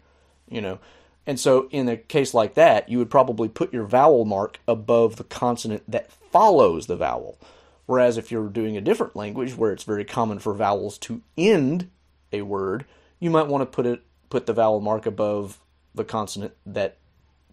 you 0.49 0.61
know. 0.61 0.79
And 1.27 1.41
so 1.41 1.69
in 1.71 1.89
a 1.89 1.97
case 1.97 2.35
like 2.35 2.55
that, 2.55 2.89
you 2.89 2.99
would 2.99 3.11
probably 3.11 3.49
put 3.49 3.73
your 3.73 3.85
vowel 3.85 4.25
mark 4.25 4.61
above 4.69 5.17
the 5.17 5.25
consonant 5.25 5.83
that 5.89 6.13
follows 6.13 6.87
the 6.87 6.97
vowel. 6.97 7.39
Whereas 7.87 8.17
if 8.17 8.31
you're 8.31 8.49
doing 8.49 8.77
a 8.77 8.81
different 8.81 9.15
language 9.15 9.57
where 9.57 9.73
it's 9.73 9.85
very 9.85 10.05
common 10.05 10.39
for 10.39 10.55
vowels 10.55 10.97
to 10.99 11.23
end 11.37 11.91
a 12.33 12.43
word, 12.43 12.87
you 13.21 13.31
might 13.31 13.47
want 13.47 13.63
to 13.63 13.67
put 13.67 13.87
it 13.87 14.03
put 14.31 14.47
the 14.47 14.53
vowel 14.53 14.81
mark 14.81 15.07
above 15.07 15.61
the 15.95 16.05
consonant 16.05 16.55
that 16.67 16.97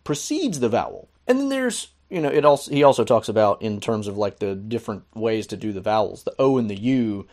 precedes 0.03 0.59
the 0.59 0.69
vowel. 0.69 1.09
And 1.27 1.39
then 1.39 1.49
there's 1.49 1.89
you 2.11 2.21
know 2.21 2.29
it 2.29 2.45
also 2.45 2.71
he 2.71 2.83
also 2.83 3.03
talks 3.03 3.29
about 3.29 3.61
in 3.61 3.79
terms 3.79 4.07
of 4.07 4.17
like 4.17 4.39
the 4.39 4.53
different 4.53 5.03
ways 5.15 5.47
to 5.47 5.57
do 5.57 5.71
the 5.71 5.81
vowels 5.81 6.23
the 6.23 6.35
o 6.37 6.57
and 6.57 6.69
the 6.69 6.79
u 6.79 7.25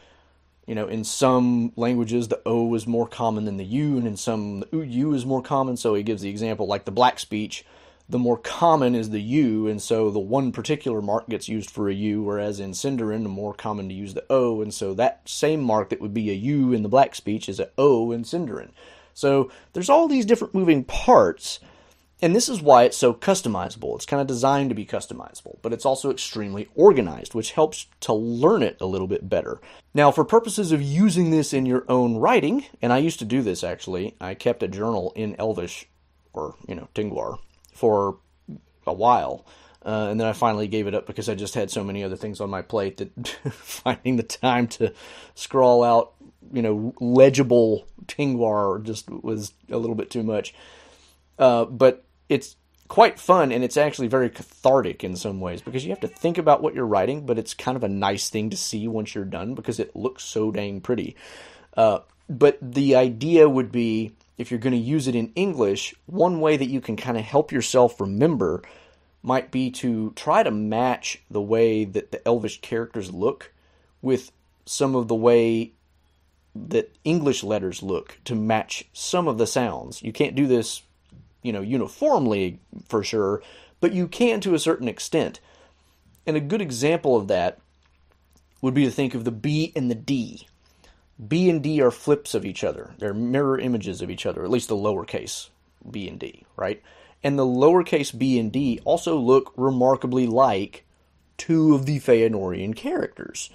you 0.67 0.75
know 0.75 0.87
in 0.87 1.02
some 1.02 1.73
languages 1.75 2.28
the 2.28 2.40
o 2.47 2.73
is 2.75 2.87
more 2.87 3.09
common 3.09 3.45
than 3.45 3.57
the 3.57 3.64
u 3.64 3.99
and 3.99 4.07
in 4.07 4.17
some 4.17 4.61
the 4.61 4.78
u 4.78 5.12
is 5.12 5.26
more 5.26 5.43
common 5.43 5.76
so 5.76 5.95
he 5.95 6.02
gives 6.05 6.23
the 6.23 6.31
example 6.31 6.67
like 6.67 6.85
the 6.85 6.93
black 6.93 7.19
speech 7.19 7.64
the 8.08 8.18
more 8.18 8.38
common 8.38 8.94
is 8.94 9.10
the 9.10 9.20
u 9.20 9.66
and 9.66 9.82
so 9.82 10.10
the 10.10 10.18
one 10.18 10.50
particular 10.52 11.02
mark 11.02 11.28
gets 11.28 11.48
used 11.48 11.70
for 11.70 11.88
a 11.88 11.94
u 11.94 12.22
whereas 12.22 12.60
in 12.60 12.72
Sindarin 12.72 13.22
the 13.22 13.28
more 13.28 13.54
common 13.54 13.88
to 13.88 13.94
use 13.94 14.14
the 14.14 14.24
o 14.30 14.62
and 14.62 14.72
so 14.72 14.94
that 14.94 15.20
same 15.28 15.62
mark 15.62 15.90
that 15.90 16.00
would 16.00 16.14
be 16.14 16.30
a 16.30 16.34
u 16.34 16.72
in 16.72 16.82
the 16.82 16.88
black 16.88 17.14
speech 17.14 17.48
is 17.48 17.60
a 17.60 17.70
o 17.76 18.10
in 18.12 18.22
Sindarin 18.22 18.70
so 19.14 19.50
there's 19.72 19.90
all 19.90 20.08
these 20.08 20.26
different 20.26 20.54
moving 20.54 20.84
parts 20.84 21.60
and 22.20 22.34
this 22.34 22.48
is 22.48 22.60
why 22.60 22.82
it's 22.82 22.96
so 22.96 23.14
customizable. 23.14 23.94
It's 23.94 24.06
kind 24.06 24.20
of 24.20 24.26
designed 24.26 24.70
to 24.70 24.74
be 24.74 24.84
customizable, 24.84 25.58
but 25.62 25.72
it's 25.72 25.86
also 25.86 26.10
extremely 26.10 26.68
organized, 26.74 27.32
which 27.32 27.52
helps 27.52 27.86
to 28.00 28.12
learn 28.12 28.62
it 28.62 28.76
a 28.80 28.86
little 28.86 29.06
bit 29.06 29.28
better. 29.28 29.60
Now, 29.94 30.10
for 30.10 30.24
purposes 30.24 30.72
of 30.72 30.82
using 30.82 31.30
this 31.30 31.52
in 31.52 31.64
your 31.64 31.84
own 31.88 32.16
writing, 32.16 32.64
and 32.82 32.92
I 32.92 32.98
used 32.98 33.20
to 33.20 33.24
do 33.24 33.40
this 33.40 33.62
actually, 33.62 34.16
I 34.20 34.34
kept 34.34 34.64
a 34.64 34.68
journal 34.68 35.12
in 35.14 35.36
Elvish, 35.36 35.86
or, 36.32 36.56
you 36.66 36.74
know, 36.74 36.88
Tengwar, 36.94 37.38
for 37.78 38.18
a 38.87 38.92
while. 38.92 39.47
Uh, 39.85 40.08
and 40.11 40.20
then 40.20 40.26
I 40.26 40.32
finally 40.32 40.66
gave 40.66 40.87
it 40.87 40.94
up 40.94 41.06
because 41.06 41.28
I 41.28 41.35
just 41.35 41.54
had 41.54 41.70
so 41.70 41.85
many 41.85 42.02
other 42.02 42.16
things 42.16 42.40
on 42.40 42.50
my 42.50 42.62
plate 42.62 42.97
that 42.97 43.28
finding 43.52 44.16
the 44.16 44.25
time 44.25 44.66
to 44.68 44.92
scrawl 45.35 45.85
out, 45.85 46.14
you 46.52 46.62
know, 46.62 46.94
legible 47.00 47.87
Tengwar 48.06 48.82
just 48.82 49.08
was 49.08 49.52
a 49.70 49.78
little 49.78 49.94
bit 49.94 50.11
too 50.11 50.25
much. 50.25 50.52
Uh, 51.38 51.64
but 51.64 52.04
it's 52.28 52.56
quite 52.88 53.20
fun 53.20 53.52
and 53.52 53.62
it's 53.62 53.76
actually 53.76 54.08
very 54.08 54.30
cathartic 54.30 55.04
in 55.04 55.14
some 55.14 55.40
ways 55.40 55.62
because 55.62 55.85
you 55.85 55.90
have 55.90 56.00
to 56.00 56.08
think 56.08 56.38
about 56.38 56.61
what 56.61 56.75
you're 56.75 56.87
writing, 56.87 57.25
but 57.25 57.38
it's 57.38 57.54
kind 57.54 57.76
of 57.76 57.85
a 57.85 57.88
nice 57.88 58.28
thing 58.28 58.50
to 58.50 58.56
see 58.56 58.88
once 58.88 59.14
you're 59.14 59.25
done 59.25 59.54
because 59.54 59.78
it 59.78 59.94
looks 59.94 60.25
so 60.25 60.50
dang 60.50 60.80
pretty. 60.80 61.14
Uh, 61.76 62.00
but 62.28 62.58
the 62.61 62.97
idea 62.97 63.49
would 63.49 63.70
be 63.70 64.12
if 64.38 64.50
you're 64.50 64.61
going 64.61 64.73
to 64.73 64.78
use 64.78 65.07
it 65.09 65.14
in 65.14 65.33
English, 65.35 65.95
one 66.07 66.40
way 66.40 66.57
that 66.57 66.71
you 66.71 66.80
can 66.80 66.97
kind 66.97 67.18
of 67.18 67.25
help 67.25 67.52
yourself 67.52 68.00
remember 68.00 68.62
might 69.23 69.50
be 69.50 69.71
to 69.71 70.12
try 70.14 70.42
to 70.42 70.50
match 70.50 71.21
the 71.30 71.42
way 71.42 71.85
that 71.85 72.12
the 72.12 72.26
Elvish 72.26 72.61
characters 72.61 73.12
look 73.12 73.52
with 74.00 74.30
some 74.64 74.95
of 74.95 75.09
the 75.09 75.14
way 75.14 75.73
that 76.54 76.95
English 77.04 77.42
letters 77.42 77.83
look 77.83 78.18
to 78.25 78.35
match 78.35 78.85
some 78.92 79.28
of 79.28 79.38
the 79.38 79.47
sounds. 79.47 80.02
You 80.02 80.12
can't 80.12 80.35
do 80.35 80.47
this 80.47 80.83
you 81.42 81.52
know, 81.52 81.61
uniformly 81.61 82.61
for 82.88 83.02
sure, 83.02 83.42
but 83.80 83.92
you 83.92 84.09
can 84.09 84.40
to 84.40 84.54
a 84.54 84.59
certain 84.59 84.88
extent. 84.88 85.40
And 86.26 86.37
a 86.37 86.40
good 86.40 86.61
example 86.61 87.16
of 87.16 87.28
that 87.28 87.59
would 88.61 88.75
be 88.75 88.85
to 88.85 88.90
think 88.90 89.14
of 89.14 89.25
the 89.25 89.33
B 89.33 89.73
and 89.75 89.90
the 89.90 89.95
D. 89.95 90.47
B 91.26 91.50
and 91.50 91.62
D 91.62 91.80
are 91.80 91.90
flips 91.90 92.34
of 92.34 92.44
each 92.44 92.62
other. 92.62 92.94
They're 92.98 93.14
mirror 93.14 93.58
images 93.58 94.02
of 94.02 94.10
each 94.10 94.26
other, 94.26 94.44
at 94.44 94.50
least 94.50 94.68
the 94.68 94.76
lowercase 94.76 95.48
b 95.88 96.08
and 96.08 96.18
d, 96.18 96.44
right? 96.56 96.82
And 97.22 97.38
the 97.38 97.46
lowercase 97.46 98.16
b 98.16 98.38
and 98.38 98.52
d 98.52 98.80
also 98.84 99.16
look 99.16 99.52
remarkably 99.56 100.26
like 100.26 100.84
two 101.37 101.75
of 101.75 101.87
the 101.87 101.98
Feanorian 101.98 102.75
characters. 102.75 103.50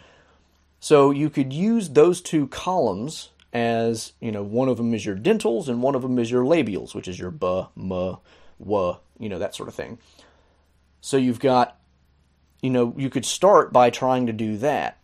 So 0.79 1.11
you 1.11 1.29
could 1.29 1.53
use 1.53 1.89
those 1.89 2.21
two 2.21 2.47
columns 2.47 3.29
as 3.53 4.13
you 4.19 4.31
know 4.31 4.43
one 4.43 4.67
of 4.67 4.77
them 4.77 4.93
is 4.93 5.05
your 5.05 5.15
dentals 5.15 5.69
and 5.69 5.81
one 5.81 5.95
of 5.95 6.01
them 6.01 6.17
is 6.19 6.31
your 6.31 6.43
labials, 6.43 6.93
which 6.95 7.07
is 7.07 7.19
your 7.19 7.31
b, 7.31 7.65
m, 7.77 8.17
w, 8.59 8.97
you 9.19 9.29
know 9.29 9.39
that 9.39 9.55
sort 9.55 9.69
of 9.69 9.75
thing. 9.75 9.97
So 11.01 11.17
you've 11.17 11.39
got, 11.39 11.77
you 12.61 12.69
know, 12.69 12.93
you 12.97 13.09
could 13.09 13.25
start 13.25 13.73
by 13.73 13.89
trying 13.89 14.27
to 14.27 14.33
do 14.33 14.57
that. 14.57 14.97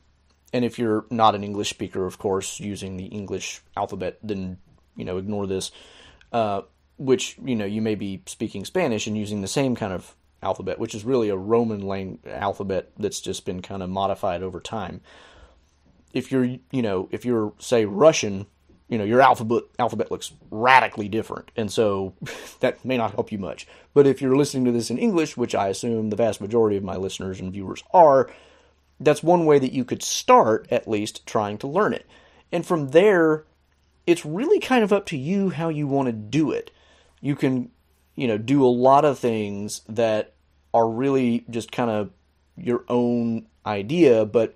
And 0.51 0.65
if 0.65 0.79
you're 0.79 1.05
not 1.09 1.35
an 1.35 1.43
English 1.43 1.69
speaker, 1.69 2.05
of 2.05 2.17
course, 2.17 2.59
using 2.59 2.97
the 2.97 3.05
English 3.05 3.61
alphabet, 3.77 4.17
then 4.23 4.57
you 4.95 5.05
know 5.05 5.17
ignore 5.17 5.47
this. 5.47 5.71
Uh, 6.31 6.61
which 6.97 7.37
you 7.43 7.55
know 7.55 7.65
you 7.65 7.81
may 7.81 7.95
be 7.95 8.21
speaking 8.25 8.65
Spanish 8.65 9.07
and 9.07 9.17
using 9.17 9.41
the 9.41 9.47
same 9.47 9.75
kind 9.75 9.93
of 9.93 10.15
alphabet, 10.41 10.79
which 10.79 10.95
is 10.95 11.03
really 11.03 11.29
a 11.29 11.37
Roman 11.37 11.81
lang- 11.81 12.19
alphabet 12.25 12.91
that's 12.97 13.21
just 13.21 13.45
been 13.45 13.61
kind 13.61 13.83
of 13.83 13.89
modified 13.89 14.43
over 14.43 14.59
time 14.59 15.01
if 16.13 16.31
you're 16.31 16.45
you 16.45 16.81
know 16.81 17.07
if 17.11 17.25
you're 17.25 17.53
say 17.59 17.85
Russian, 17.85 18.45
you 18.87 18.97
know 18.97 19.03
your 19.03 19.21
alphabet 19.21 19.63
alphabet 19.77 20.11
looks 20.11 20.31
radically 20.49 21.07
different, 21.07 21.51
and 21.55 21.71
so 21.71 22.13
that 22.59 22.83
may 22.83 22.97
not 22.97 23.13
help 23.13 23.31
you 23.31 23.37
much. 23.37 23.67
But 23.93 24.07
if 24.07 24.21
you're 24.21 24.35
listening 24.35 24.65
to 24.65 24.71
this 24.71 24.89
in 24.89 24.97
English, 24.97 25.37
which 25.37 25.55
I 25.55 25.67
assume 25.67 26.09
the 26.09 26.15
vast 26.15 26.41
majority 26.41 26.77
of 26.77 26.83
my 26.83 26.95
listeners 26.95 27.39
and 27.39 27.51
viewers 27.51 27.83
are, 27.93 28.29
that's 28.99 29.23
one 29.23 29.45
way 29.45 29.59
that 29.59 29.73
you 29.73 29.85
could 29.85 30.03
start 30.03 30.67
at 30.71 30.87
least 30.87 31.25
trying 31.25 31.57
to 31.59 31.67
learn 31.67 31.93
it, 31.93 32.05
and 32.51 32.65
from 32.65 32.89
there, 32.89 33.45
it's 34.05 34.25
really 34.25 34.59
kind 34.59 34.83
of 34.83 34.91
up 34.91 35.05
to 35.07 35.17
you 35.17 35.49
how 35.49 35.69
you 35.69 35.87
want 35.87 36.07
to 36.07 36.13
do 36.13 36.51
it. 36.51 36.71
You 37.21 37.35
can 37.35 37.71
you 38.15 38.27
know 38.27 38.37
do 38.37 38.65
a 38.65 38.67
lot 38.67 39.05
of 39.05 39.19
things 39.19 39.81
that 39.87 40.33
are 40.73 40.89
really 40.89 41.45
just 41.49 41.71
kind 41.71 41.89
of 41.89 42.11
your 42.57 42.83
own 42.89 43.47
idea, 43.65 44.25
but 44.25 44.55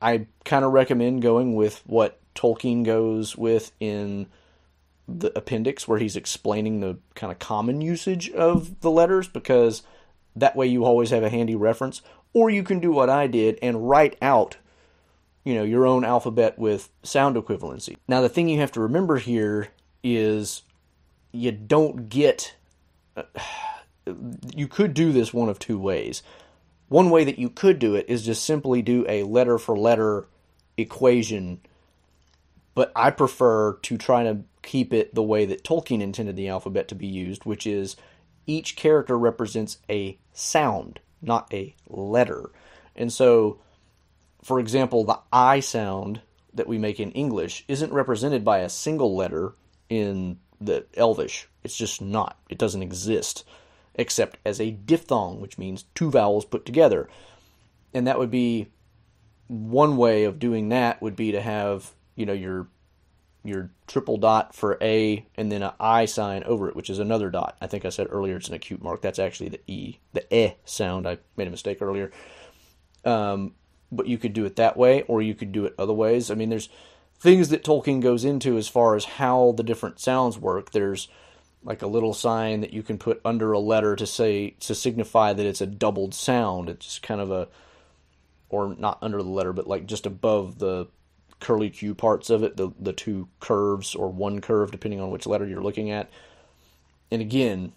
I 0.00 0.26
kind 0.44 0.64
of 0.64 0.72
recommend 0.72 1.22
going 1.22 1.54
with 1.54 1.82
what 1.86 2.20
Tolkien 2.34 2.84
goes 2.84 3.36
with 3.36 3.72
in 3.80 4.26
the 5.08 5.36
appendix, 5.36 5.88
where 5.88 5.98
he's 5.98 6.16
explaining 6.16 6.80
the 6.80 6.98
kind 7.14 7.32
of 7.32 7.38
common 7.38 7.80
usage 7.80 8.30
of 8.30 8.80
the 8.80 8.90
letters, 8.90 9.28
because 9.28 9.82
that 10.34 10.56
way 10.56 10.66
you 10.66 10.84
always 10.84 11.10
have 11.10 11.22
a 11.22 11.30
handy 11.30 11.54
reference. 11.54 12.02
Or 12.36 12.50
you 12.50 12.62
can 12.62 12.80
do 12.80 12.92
what 12.92 13.08
I 13.08 13.28
did 13.28 13.58
and 13.62 13.88
write 13.88 14.18
out, 14.20 14.58
you 15.42 15.54
know, 15.54 15.62
your 15.62 15.86
own 15.86 16.04
alphabet 16.04 16.58
with 16.58 16.90
sound 17.02 17.34
equivalency. 17.34 17.96
Now, 18.06 18.20
the 18.20 18.28
thing 18.28 18.50
you 18.50 18.60
have 18.60 18.72
to 18.72 18.80
remember 18.80 19.16
here 19.16 19.68
is 20.04 20.60
you 21.32 21.50
don't 21.50 22.10
get. 22.10 22.54
Uh, 23.16 23.22
you 24.54 24.68
could 24.68 24.92
do 24.92 25.12
this 25.12 25.32
one 25.32 25.48
of 25.48 25.58
two 25.58 25.78
ways. 25.78 26.22
One 26.88 27.08
way 27.08 27.24
that 27.24 27.38
you 27.38 27.48
could 27.48 27.78
do 27.78 27.94
it 27.94 28.04
is 28.06 28.26
just 28.26 28.44
simply 28.44 28.82
do 28.82 29.06
a 29.08 29.22
letter 29.22 29.56
for 29.56 29.74
letter 29.74 30.26
equation, 30.76 31.62
but 32.74 32.92
I 32.94 33.12
prefer 33.12 33.78
to 33.78 33.96
try 33.96 34.24
to 34.24 34.40
keep 34.62 34.92
it 34.92 35.14
the 35.14 35.22
way 35.22 35.46
that 35.46 35.64
Tolkien 35.64 36.02
intended 36.02 36.36
the 36.36 36.48
alphabet 36.48 36.86
to 36.88 36.94
be 36.94 37.06
used, 37.06 37.46
which 37.46 37.66
is 37.66 37.96
each 38.46 38.76
character 38.76 39.18
represents 39.18 39.78
a 39.88 40.18
sound, 40.34 41.00
not 41.26 41.52
a 41.52 41.74
letter. 41.88 42.50
And 42.94 43.12
so, 43.12 43.60
for 44.42 44.60
example, 44.60 45.04
the 45.04 45.18
I 45.32 45.60
sound 45.60 46.20
that 46.54 46.68
we 46.68 46.78
make 46.78 47.00
in 47.00 47.12
English 47.12 47.64
isn't 47.68 47.92
represented 47.92 48.44
by 48.44 48.58
a 48.58 48.68
single 48.68 49.14
letter 49.14 49.54
in 49.88 50.38
the 50.60 50.86
Elvish. 50.94 51.48
It's 51.62 51.76
just 51.76 52.00
not. 52.00 52.38
It 52.48 52.58
doesn't 52.58 52.82
exist 52.82 53.44
except 53.94 54.38
as 54.44 54.60
a 54.60 54.70
diphthong, 54.70 55.40
which 55.40 55.58
means 55.58 55.84
two 55.94 56.10
vowels 56.10 56.44
put 56.44 56.66
together. 56.66 57.08
And 57.94 58.06
that 58.06 58.18
would 58.18 58.30
be 58.30 58.68
one 59.48 59.96
way 59.96 60.24
of 60.24 60.38
doing 60.38 60.68
that 60.70 61.00
would 61.00 61.16
be 61.16 61.32
to 61.32 61.40
have, 61.40 61.92
you 62.14 62.26
know, 62.26 62.32
your 62.32 62.68
your 63.46 63.70
triple 63.86 64.16
dot 64.16 64.54
for 64.54 64.78
A 64.80 65.26
and 65.36 65.50
then 65.50 65.62
an 65.62 65.72
I 65.78 66.04
sign 66.04 66.42
over 66.44 66.68
it, 66.68 66.76
which 66.76 66.90
is 66.90 66.98
another 66.98 67.30
dot. 67.30 67.56
I 67.60 67.66
think 67.66 67.84
I 67.84 67.90
said 67.90 68.08
earlier 68.10 68.36
it's 68.36 68.48
an 68.48 68.54
acute 68.54 68.82
mark. 68.82 69.02
That's 69.02 69.18
actually 69.18 69.50
the 69.50 69.60
E, 69.66 69.98
the 70.12 70.34
E 70.34 70.54
sound. 70.64 71.06
I 71.06 71.18
made 71.36 71.48
a 71.48 71.50
mistake 71.50 71.80
earlier. 71.80 72.10
Um, 73.04 73.54
but 73.92 74.08
you 74.08 74.18
could 74.18 74.32
do 74.32 74.44
it 74.44 74.56
that 74.56 74.76
way, 74.76 75.02
or 75.02 75.22
you 75.22 75.34
could 75.34 75.52
do 75.52 75.64
it 75.64 75.74
other 75.78 75.92
ways. 75.92 76.30
I 76.30 76.34
mean, 76.34 76.50
there's 76.50 76.68
things 77.18 77.48
that 77.50 77.64
Tolkien 77.64 78.00
goes 78.00 78.24
into 78.24 78.56
as 78.58 78.68
far 78.68 78.96
as 78.96 79.04
how 79.04 79.54
the 79.56 79.62
different 79.62 80.00
sounds 80.00 80.38
work. 80.38 80.72
There's 80.72 81.08
like 81.62 81.82
a 81.82 81.86
little 81.86 82.14
sign 82.14 82.60
that 82.60 82.72
you 82.72 82.82
can 82.82 82.98
put 82.98 83.20
under 83.24 83.52
a 83.52 83.58
letter 83.58 83.96
to 83.96 84.06
say 84.06 84.50
to 84.60 84.74
signify 84.74 85.32
that 85.32 85.46
it's 85.46 85.60
a 85.60 85.66
doubled 85.66 86.14
sound. 86.14 86.68
It's 86.68 86.98
kind 86.98 87.20
of 87.20 87.30
a 87.30 87.48
or 88.48 88.74
not 88.78 88.98
under 89.02 89.22
the 89.22 89.28
letter, 89.28 89.52
but 89.52 89.66
like 89.66 89.86
just 89.86 90.06
above 90.06 90.58
the 90.58 90.86
curly 91.40 91.70
Q 91.70 91.94
parts 91.94 92.30
of 92.30 92.42
it, 92.42 92.56
the 92.56 92.70
the 92.78 92.92
two 92.92 93.28
curves 93.40 93.94
or 93.94 94.10
one 94.10 94.40
curve 94.40 94.70
depending 94.70 95.00
on 95.00 95.10
which 95.10 95.26
letter 95.26 95.46
you're 95.46 95.62
looking 95.62 95.90
at. 95.90 96.10
And 97.10 97.22
again, 97.22 97.72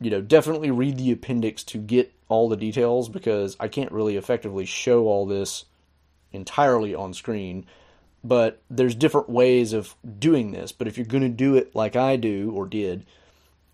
you 0.00 0.10
know, 0.10 0.20
definitely 0.20 0.70
read 0.70 0.96
the 0.96 1.12
appendix 1.12 1.64
to 1.64 1.78
get 1.78 2.12
all 2.28 2.48
the 2.48 2.56
details 2.56 3.08
because 3.08 3.56
I 3.58 3.68
can't 3.68 3.92
really 3.92 4.16
effectively 4.16 4.64
show 4.64 5.06
all 5.06 5.26
this 5.26 5.64
entirely 6.32 6.94
on 6.94 7.12
screen 7.12 7.66
but 8.22 8.62
there's 8.70 8.94
different 8.94 9.30
ways 9.30 9.72
of 9.72 9.94
doing 10.18 10.52
this. 10.52 10.72
But 10.72 10.88
if 10.88 10.96
you're 10.96 11.06
going 11.06 11.22
to 11.22 11.28
do 11.28 11.56
it 11.56 11.74
like 11.74 11.96
I 11.96 12.16
do 12.16 12.52
or 12.54 12.66
did 12.66 13.06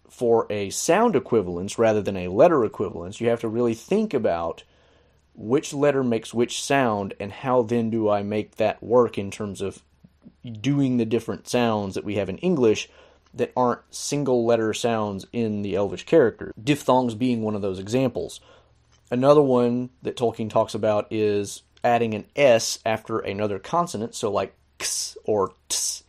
for 0.09 0.47
a 0.51 0.71
sound 0.71 1.17
equivalence 1.17 1.79
rather 1.79 2.01
than 2.01 2.17
a 2.17 2.29
letter 2.29 2.65
equivalence, 2.65 3.21
you 3.21 3.29
have 3.29 3.41
to 3.41 3.49
really 3.49 3.75
think 3.75 4.15
about 4.15 4.63
which 5.37 5.75
letter 5.75 6.03
makes 6.03 6.33
which 6.33 6.63
sound 6.63 7.15
and 7.21 7.31
how 7.31 7.63
then 7.63 7.91
do 7.91 8.09
I 8.09 8.23
make 8.23 8.57
that 8.57 8.83
work 8.83 9.19
in 9.19 9.31
terms 9.31 9.61
of 9.61 9.83
doing 10.61 10.97
the 10.97 11.05
different 11.05 11.49
sounds 11.49 11.95
that 11.95 12.05
we 12.05 12.17
have 12.17 12.29
in 12.29 12.39
English 12.39 12.89
that 13.35 13.53
aren't 13.57 13.83
single 13.91 14.47
letter 14.47 14.73
sounds 14.73 15.27
in 15.33 15.63
the 15.63 15.75
Elvish 15.75 16.07
character. 16.07 16.53
Diphthongs 16.63 17.15
being 17.15 17.43
one 17.43 17.55
of 17.55 17.63
those 17.63 17.79
examples. 17.79 18.41
Another 19.11 19.43
one 19.43 19.91
that 20.03 20.17
Tolkien 20.17 20.51
talks 20.51 20.75
about 20.75 21.07
is 21.11 21.63
adding 21.85 22.15
an 22.15 22.25
S 22.35 22.79
after 22.85 23.19
another 23.19 23.59
consonant, 23.59 24.15
so 24.15 24.33
like 24.33 24.55
x 24.81 25.17
or 25.25 25.53
ts. 25.69 26.03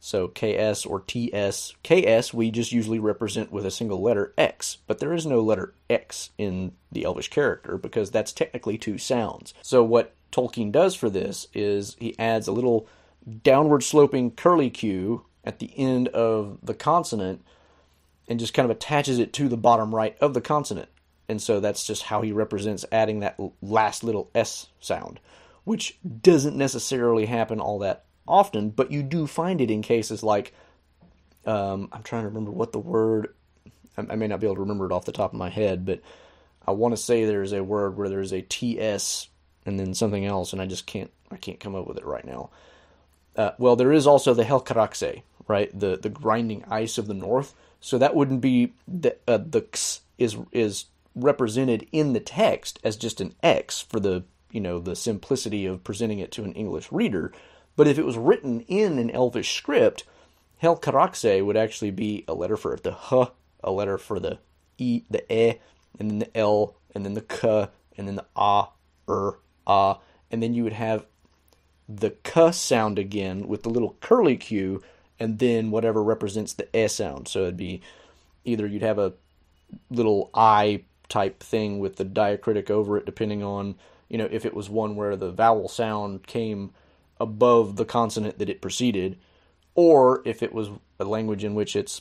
So 0.00 0.28
ks 0.28 0.86
or 0.86 1.00
ts. 1.00 1.74
ks 1.84 2.34
we 2.34 2.50
just 2.50 2.72
usually 2.72 2.98
represent 2.98 3.52
with 3.52 3.66
a 3.66 3.70
single 3.70 4.00
letter 4.00 4.32
x, 4.38 4.78
but 4.86 4.98
there 4.98 5.12
is 5.12 5.26
no 5.26 5.40
letter 5.40 5.74
x 5.88 6.30
in 6.38 6.72
the 6.90 7.04
Elvish 7.04 7.28
character 7.28 7.76
because 7.76 8.10
that's 8.10 8.32
technically 8.32 8.78
two 8.78 8.96
sounds. 8.96 9.52
So 9.62 9.84
what 9.84 10.14
Tolkien 10.32 10.72
does 10.72 10.94
for 10.94 11.10
this 11.10 11.48
is 11.52 11.96
he 12.00 12.18
adds 12.18 12.48
a 12.48 12.52
little 12.52 12.88
downward 13.42 13.82
sloping 13.82 14.30
curlicue 14.30 15.22
at 15.44 15.58
the 15.58 15.70
end 15.76 16.08
of 16.08 16.58
the 16.62 16.74
consonant 16.74 17.42
and 18.26 18.40
just 18.40 18.54
kind 18.54 18.64
of 18.64 18.74
attaches 18.74 19.18
it 19.18 19.32
to 19.34 19.48
the 19.48 19.56
bottom 19.56 19.94
right 19.94 20.16
of 20.20 20.32
the 20.34 20.40
consonant. 20.40 20.88
And 21.28 21.42
so 21.42 21.60
that's 21.60 21.84
just 21.84 22.04
how 22.04 22.22
he 22.22 22.32
represents 22.32 22.84
adding 22.90 23.20
that 23.20 23.38
last 23.60 24.02
little 24.02 24.30
S 24.34 24.68
sound, 24.80 25.20
which 25.64 25.98
doesn't 26.22 26.56
necessarily 26.56 27.26
happen 27.26 27.60
all 27.60 27.80
that 27.80 28.04
often, 28.30 28.70
but 28.70 28.90
you 28.90 29.02
do 29.02 29.26
find 29.26 29.60
it 29.60 29.70
in 29.70 29.82
cases 29.82 30.22
like 30.22 30.54
um, 31.46 31.88
I'm 31.92 32.02
trying 32.02 32.22
to 32.22 32.28
remember 32.28 32.50
what 32.50 32.72
the 32.72 32.78
word. 32.78 33.34
I, 33.96 34.06
I 34.10 34.16
may 34.16 34.26
not 34.26 34.40
be 34.40 34.46
able 34.46 34.56
to 34.56 34.62
remember 34.62 34.86
it 34.86 34.92
off 34.92 35.04
the 35.04 35.12
top 35.12 35.32
of 35.32 35.38
my 35.38 35.50
head, 35.50 35.84
but 35.84 36.00
I 36.66 36.72
want 36.72 36.92
to 36.92 37.02
say 37.02 37.24
there's 37.24 37.52
a 37.52 37.64
word 37.64 37.96
where 37.96 38.08
there's 38.08 38.32
a 38.32 38.42
TS 38.42 39.28
and 39.66 39.78
then 39.78 39.94
something 39.94 40.24
else, 40.24 40.52
and 40.52 40.60
I 40.60 40.66
just 40.66 40.86
can't 40.86 41.10
I 41.30 41.36
can't 41.36 41.60
come 41.60 41.74
up 41.74 41.86
with 41.86 41.98
it 41.98 42.04
right 42.04 42.24
now. 42.24 42.50
Uh, 43.36 43.52
well, 43.58 43.76
there 43.76 43.92
is 43.92 44.06
also 44.06 44.34
the 44.34 44.44
Helcaraxe, 44.44 45.22
right? 45.48 45.78
The 45.78 45.96
the 45.96 46.08
grinding 46.08 46.64
ice 46.70 46.98
of 46.98 47.06
the 47.06 47.14
north. 47.14 47.54
So 47.80 47.96
that 47.98 48.14
wouldn't 48.14 48.42
be 48.42 48.74
the 48.86 49.16
uh, 49.26 49.38
the 49.38 49.60
x 49.60 50.00
is 50.18 50.36
is 50.52 50.86
represented 51.14 51.88
in 51.92 52.12
the 52.12 52.20
text 52.20 52.78
as 52.84 52.96
just 52.96 53.20
an 53.20 53.34
x 53.42 53.80
for 53.80 53.98
the 53.98 54.24
you 54.52 54.60
know 54.60 54.78
the 54.78 54.96
simplicity 54.96 55.66
of 55.66 55.84
presenting 55.84 56.18
it 56.18 56.32
to 56.32 56.44
an 56.44 56.52
English 56.52 56.92
reader. 56.92 57.32
But 57.80 57.88
if 57.88 57.98
it 57.98 58.04
was 58.04 58.18
written 58.18 58.60
in 58.68 58.98
an 58.98 59.10
Elvish 59.10 59.56
script, 59.56 60.04
Helcaraxe 60.62 61.42
would 61.42 61.56
actually 61.56 61.90
be 61.90 62.26
a 62.28 62.34
letter 62.34 62.58
for 62.58 62.76
the 62.76 62.90
h, 62.90 63.30
a 63.64 63.70
letter 63.70 63.96
for 63.96 64.20
the 64.20 64.38
e, 64.76 65.04
the 65.08 65.24
e, 65.34 65.54
and 65.98 66.10
then 66.10 66.18
the 66.18 66.36
l, 66.36 66.76
and 66.94 67.06
then 67.06 67.14
the 67.14 67.22
k, 67.22 67.68
and 67.96 68.06
then 68.06 68.16
the 68.16 68.26
a, 68.36 68.66
er, 69.08 69.38
a, 69.66 69.96
and 70.30 70.42
then 70.42 70.52
you 70.52 70.62
would 70.62 70.74
have 70.74 71.06
the 71.88 72.10
k 72.22 72.52
sound 72.52 72.98
again 72.98 73.48
with 73.48 73.62
the 73.62 73.70
little 73.70 73.96
curly 74.02 74.36
Q, 74.36 74.82
and 75.18 75.38
then 75.38 75.70
whatever 75.70 76.02
represents 76.02 76.52
the 76.52 76.68
e 76.76 76.86
sound. 76.86 77.28
So 77.28 77.44
it'd 77.44 77.56
be 77.56 77.80
either 78.44 78.66
you'd 78.66 78.82
have 78.82 78.98
a 78.98 79.14
little 79.88 80.28
i 80.34 80.82
type 81.08 81.42
thing 81.42 81.78
with 81.78 81.96
the 81.96 82.04
diacritic 82.04 82.68
over 82.68 82.98
it, 82.98 83.06
depending 83.06 83.42
on 83.42 83.76
you 84.10 84.18
know 84.18 84.28
if 84.30 84.44
it 84.44 84.52
was 84.52 84.68
one 84.68 84.96
where 84.96 85.16
the 85.16 85.32
vowel 85.32 85.66
sound 85.66 86.26
came 86.26 86.74
above 87.20 87.76
the 87.76 87.84
consonant 87.84 88.38
that 88.38 88.48
it 88.48 88.62
preceded, 88.62 89.18
or 89.74 90.22
if 90.24 90.42
it 90.42 90.52
was 90.52 90.70
a 90.98 91.04
language 91.04 91.44
in 91.44 91.54
which 91.54 91.76
it's, 91.76 92.00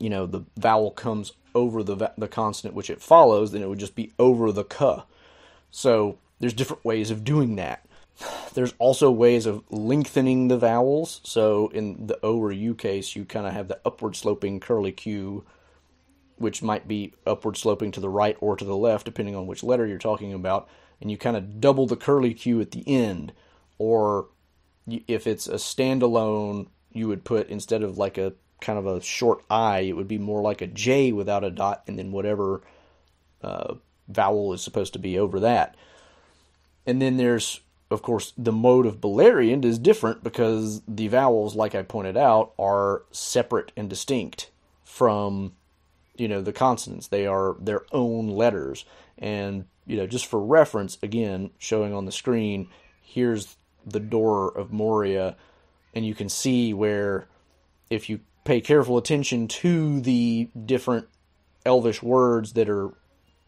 you 0.00 0.10
know, 0.10 0.26
the 0.26 0.42
vowel 0.56 0.90
comes 0.90 1.32
over 1.54 1.82
the 1.82 2.10
the 2.16 2.28
consonant 2.28 2.74
which 2.74 2.90
it 2.90 3.02
follows, 3.02 3.52
then 3.52 3.62
it 3.62 3.68
would 3.68 3.78
just 3.78 3.94
be 3.94 4.12
over 4.18 4.50
the 4.50 4.64
k. 4.64 5.02
So 5.70 6.18
there's 6.40 6.54
different 6.54 6.84
ways 6.84 7.10
of 7.10 7.24
doing 7.24 7.56
that. 7.56 7.86
There's 8.54 8.74
also 8.78 9.10
ways 9.10 9.46
of 9.46 9.62
lengthening 9.70 10.48
the 10.48 10.58
vowels. 10.58 11.20
So 11.24 11.68
in 11.68 12.06
the 12.06 12.18
O 12.22 12.38
or 12.38 12.52
U 12.52 12.74
case, 12.74 13.16
you 13.16 13.24
kind 13.24 13.46
of 13.46 13.52
have 13.52 13.68
the 13.68 13.80
upward 13.84 14.16
sloping 14.16 14.60
curly 14.60 14.92
Q, 14.92 15.44
which 16.36 16.62
might 16.62 16.86
be 16.86 17.14
upward 17.26 17.56
sloping 17.56 17.90
to 17.92 18.00
the 18.00 18.10
right 18.10 18.36
or 18.40 18.56
to 18.56 18.64
the 18.64 18.76
left, 18.76 19.06
depending 19.06 19.34
on 19.34 19.46
which 19.46 19.62
letter 19.62 19.86
you're 19.86 19.98
talking 19.98 20.32
about. 20.32 20.68
And 21.00 21.10
you 21.10 21.16
kind 21.16 21.36
of 21.36 21.60
double 21.60 21.86
the 21.86 21.96
curly 21.96 22.34
Q 22.34 22.60
at 22.60 22.70
the 22.72 22.84
end 22.86 23.32
or 23.78 24.26
if 24.86 25.26
it's 25.26 25.46
a 25.46 25.54
standalone, 25.54 26.66
you 26.92 27.08
would 27.08 27.24
put 27.24 27.48
instead 27.48 27.82
of 27.82 27.98
like 27.98 28.18
a 28.18 28.32
kind 28.60 28.78
of 28.78 28.86
a 28.86 29.00
short 29.02 29.42
I, 29.50 29.80
it 29.80 29.96
would 29.96 30.08
be 30.08 30.18
more 30.18 30.40
like 30.40 30.62
a 30.62 30.66
J 30.66 31.12
without 31.12 31.44
a 31.44 31.50
dot, 31.50 31.82
and 31.86 31.98
then 31.98 32.12
whatever 32.12 32.62
uh, 33.42 33.74
vowel 34.08 34.52
is 34.52 34.62
supposed 34.62 34.92
to 34.92 34.98
be 34.98 35.18
over 35.18 35.40
that. 35.40 35.74
And 36.86 37.00
then 37.00 37.16
there's, 37.16 37.60
of 37.90 38.02
course, 38.02 38.32
the 38.36 38.52
mode 38.52 38.86
of 38.86 39.00
Beleriand 39.00 39.64
is 39.64 39.78
different 39.78 40.24
because 40.24 40.82
the 40.86 41.08
vowels, 41.08 41.54
like 41.54 41.74
I 41.74 41.82
pointed 41.82 42.16
out, 42.16 42.52
are 42.58 43.02
separate 43.10 43.72
and 43.76 43.88
distinct 43.88 44.50
from, 44.84 45.52
you 46.16 46.28
know, 46.28 46.40
the 46.40 46.52
consonants. 46.52 47.08
They 47.08 47.26
are 47.26 47.56
their 47.60 47.82
own 47.92 48.28
letters. 48.28 48.84
And, 49.18 49.66
you 49.86 49.96
know, 49.96 50.06
just 50.06 50.26
for 50.26 50.40
reference, 50.40 50.98
again, 51.02 51.50
showing 51.58 51.92
on 51.92 52.04
the 52.04 52.12
screen, 52.12 52.68
here's 53.02 53.56
the 53.86 54.00
door 54.00 54.48
of 54.48 54.72
Moria, 54.72 55.36
and 55.94 56.06
you 56.06 56.14
can 56.14 56.28
see 56.28 56.72
where, 56.72 57.26
if 57.90 58.08
you 58.08 58.20
pay 58.44 58.60
careful 58.60 58.98
attention 58.98 59.46
to 59.46 60.00
the 60.00 60.48
different 60.66 61.08
Elvish 61.64 62.02
words 62.02 62.54
that 62.54 62.68
are 62.68 62.90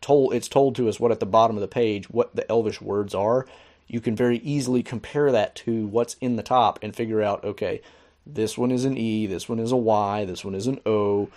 told, 0.01 0.35
it's 0.35 0.49
told 0.49 0.77
to 0.77 0.89
us 0.89 1.01
what 1.01 1.11
at 1.11 1.21
the 1.21 1.27
bottom 1.27 1.57
of 1.57 1.61
the 1.61 1.69
page 1.69 2.11
what 2.11 2.37
the 2.37 2.49
Elvish 2.51 2.81
words 2.81 3.15
are. 3.15 3.47
You 3.87 4.01
can 4.01 4.15
very 4.15 4.39
easily 4.39 4.83
compare 4.83 5.33
that 5.33 5.55
to 5.57 5.87
what's 5.87 6.17
in 6.21 6.37
the 6.37 6.43
top 6.43 6.79
and 6.83 6.95
figure 6.95 7.23
out, 7.23 7.45
okay, 7.45 7.81
this 8.27 8.57
one 8.57 8.71
is 8.71 8.85
an 8.85 8.97
E, 8.97 9.27
this 9.27 9.49
one 9.49 9.59
is 9.59 9.73
a 9.73 9.77
Y, 9.77 10.25
this 10.25 10.45
one 10.45 10.55
is 10.55 10.67
an 10.67 10.81
O. 10.87 11.29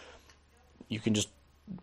You 0.87 0.99
can 0.99 1.13
just 1.13 1.29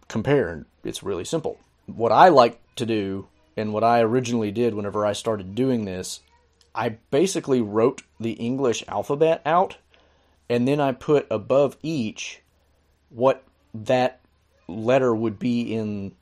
compare, 0.08 0.48
and 0.50 0.64
it's 0.82 1.02
really 1.02 1.24
simple. 1.24 1.58
What 1.86 2.12
I 2.12 2.28
like 2.28 2.60
to 2.76 2.86
do, 2.86 3.28
and 3.56 3.72
what 3.72 3.84
I 3.84 4.00
originally 4.00 4.50
did 4.50 4.74
whenever 4.74 5.04
I 5.04 5.12
started 5.12 5.54
doing 5.54 5.84
this, 5.84 6.20
I 6.74 6.90
basically 7.10 7.60
wrote 7.60 8.02
the 8.18 8.32
English 8.32 8.82
alphabet 8.88 9.42
out, 9.46 9.76
and 10.48 10.66
then 10.66 10.80
I 10.80 10.92
put 10.92 11.26
above 11.30 11.76
each 11.82 12.40
what 13.10 13.44
that 13.72 14.20
letter 14.66 15.14
would 15.14 15.38
be 15.38 15.74
in 15.74 16.12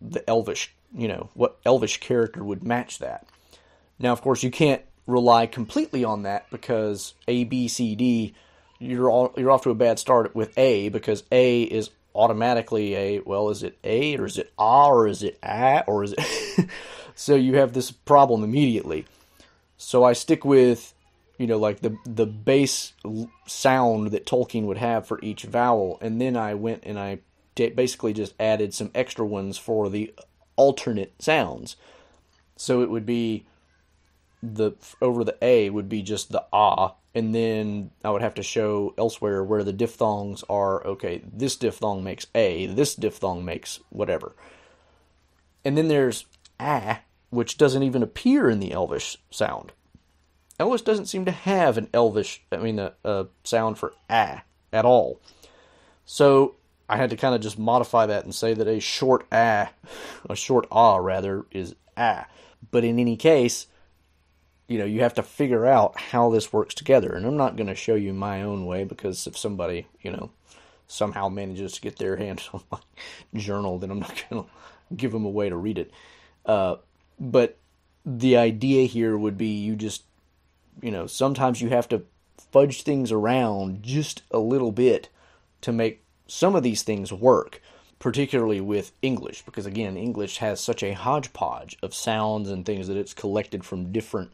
the 0.00 0.28
Elvish, 0.28 0.72
you 0.94 1.08
know, 1.08 1.30
what 1.34 1.58
Elvish 1.64 2.00
character 2.00 2.44
would 2.44 2.62
match 2.62 2.98
that. 2.98 3.26
Now, 3.98 4.12
of 4.12 4.20
course, 4.20 4.42
you 4.42 4.50
can't 4.50 4.82
rely 5.06 5.46
completely 5.46 6.04
on 6.04 6.22
that 6.22 6.48
because 6.50 7.14
A, 7.26 7.44
B, 7.44 7.66
C, 7.68 7.94
D, 7.94 8.34
you're 8.78 9.10
all, 9.10 9.32
you're 9.36 9.50
off 9.50 9.62
to 9.62 9.70
a 9.70 9.74
bad 9.74 9.98
start 9.98 10.36
with 10.36 10.56
A 10.56 10.88
because 10.90 11.24
A 11.32 11.62
is 11.62 11.90
automatically 12.14 12.94
a 12.94 13.20
well, 13.20 13.48
is 13.48 13.62
it 13.62 13.78
A 13.82 14.16
or 14.16 14.26
is 14.26 14.38
it 14.38 14.52
A 14.58 14.62
or 14.62 15.08
is 15.08 15.22
it 15.22 15.38
A 15.42 15.82
or 15.86 16.04
is 16.04 16.14
it? 16.16 16.68
so 17.14 17.34
you 17.34 17.56
have 17.56 17.72
this 17.72 17.90
problem 17.90 18.44
immediately. 18.44 19.06
So 19.78 20.04
I 20.04 20.12
stick 20.12 20.44
with, 20.44 20.92
you 21.38 21.46
know, 21.46 21.58
like 21.58 21.80
the 21.80 21.96
the 22.04 22.26
base 22.26 22.92
sound 23.46 24.10
that 24.10 24.26
Tolkien 24.26 24.64
would 24.64 24.76
have 24.78 25.06
for 25.06 25.20
each 25.22 25.44
vowel, 25.44 25.98
and 26.02 26.20
then 26.20 26.36
I 26.36 26.54
went 26.54 26.82
and 26.84 26.98
I 26.98 27.20
basically 27.54 28.12
just 28.12 28.34
added 28.38 28.74
some 28.74 28.90
extra 28.94 29.24
ones 29.26 29.56
for 29.56 29.88
the 29.88 30.14
alternate 30.56 31.20
sounds. 31.20 31.76
So 32.56 32.82
it 32.82 32.90
would 32.90 33.06
be 33.06 33.46
the 34.42 34.72
over 35.00 35.24
the 35.24 35.36
a 35.42 35.70
would 35.70 35.88
be 35.88 36.02
just 36.02 36.30
the 36.30 36.44
ah, 36.52 36.94
and 37.14 37.34
then 37.34 37.90
I 38.04 38.10
would 38.10 38.22
have 38.22 38.34
to 38.34 38.42
show 38.42 38.94
elsewhere 38.98 39.42
where 39.42 39.64
the 39.64 39.72
diphthongs 39.72 40.44
are. 40.48 40.84
Okay, 40.86 41.22
this 41.32 41.56
diphthong 41.56 42.02
makes 42.02 42.26
a, 42.34 42.66
this 42.66 42.94
diphthong 42.94 43.44
makes 43.44 43.80
whatever. 43.90 44.34
And 45.64 45.76
then 45.76 45.88
there's 45.88 46.24
ah, 46.60 47.00
which 47.30 47.58
doesn't 47.58 47.82
even 47.82 48.02
appear 48.02 48.48
in 48.48 48.60
the 48.60 48.72
Elvish 48.72 49.18
sound. 49.30 49.72
Elvish 50.58 50.82
doesn't 50.82 51.06
seem 51.06 51.24
to 51.24 51.30
have 51.30 51.78
an 51.78 51.88
Elvish, 51.94 52.42
I 52.50 52.56
mean, 52.56 52.78
a, 52.78 52.92
a 53.04 53.26
sound 53.44 53.78
for 53.78 53.94
ah 54.10 54.42
at 54.72 54.84
all. 54.84 55.20
So 56.04 56.56
I 56.88 56.96
had 56.96 57.10
to 57.10 57.16
kind 57.16 57.34
of 57.34 57.40
just 57.40 57.58
modify 57.58 58.06
that 58.06 58.24
and 58.24 58.34
say 58.34 58.54
that 58.54 58.66
a 58.66 58.80
short 58.80 59.26
ah, 59.30 59.70
a 60.28 60.34
short 60.34 60.66
ah 60.72 60.96
rather, 60.96 61.44
is 61.50 61.74
ah. 61.96 62.26
But 62.70 62.84
in 62.84 62.98
any 62.98 63.16
case, 63.16 63.66
you 64.66 64.78
know, 64.78 64.84
you 64.84 65.00
have 65.00 65.14
to 65.14 65.22
figure 65.22 65.66
out 65.66 65.98
how 65.98 66.30
this 66.30 66.52
works 66.52 66.74
together. 66.74 67.12
And 67.12 67.24
I'm 67.26 67.36
not 67.36 67.56
going 67.56 67.68
to 67.68 67.74
show 67.74 67.94
you 67.94 68.12
my 68.12 68.42
own 68.42 68.66
way 68.66 68.84
because 68.84 69.26
if 69.26 69.36
somebody, 69.36 69.86
you 70.02 70.10
know, 70.10 70.30
somehow 70.86 71.28
manages 71.28 71.74
to 71.74 71.80
get 71.80 71.98
their 71.98 72.16
hands 72.18 72.48
on 72.52 72.62
my 72.70 72.78
journal, 73.34 73.78
then 73.78 73.90
I'm 73.90 74.00
not 74.00 74.24
going 74.28 74.44
to 74.44 74.50
give 74.94 75.12
them 75.12 75.24
a 75.24 75.30
way 75.30 75.48
to 75.48 75.56
read 75.56 75.78
it. 75.78 75.90
Uh, 76.44 76.76
but 77.18 77.58
the 78.04 78.36
idea 78.36 78.86
here 78.86 79.16
would 79.16 79.36
be 79.36 79.48
you 79.48 79.76
just, 79.76 80.04
you 80.80 80.90
know, 80.90 81.06
sometimes 81.06 81.60
you 81.60 81.68
have 81.68 81.88
to 81.88 82.02
fudge 82.52 82.82
things 82.82 83.12
around 83.12 83.82
just 83.82 84.22
a 84.30 84.38
little 84.38 84.72
bit 84.72 85.08
to 85.60 85.72
make 85.72 86.02
some 86.26 86.54
of 86.54 86.62
these 86.62 86.82
things 86.82 87.12
work, 87.12 87.60
particularly 87.98 88.60
with 88.60 88.92
English, 89.02 89.42
because 89.44 89.66
again, 89.66 89.96
English 89.96 90.38
has 90.38 90.60
such 90.60 90.82
a 90.82 90.92
hodgepodge 90.92 91.76
of 91.82 91.94
sounds 91.94 92.48
and 92.48 92.64
things 92.64 92.88
that 92.88 92.96
it's 92.96 93.14
collected 93.14 93.64
from 93.64 93.92
different 93.92 94.32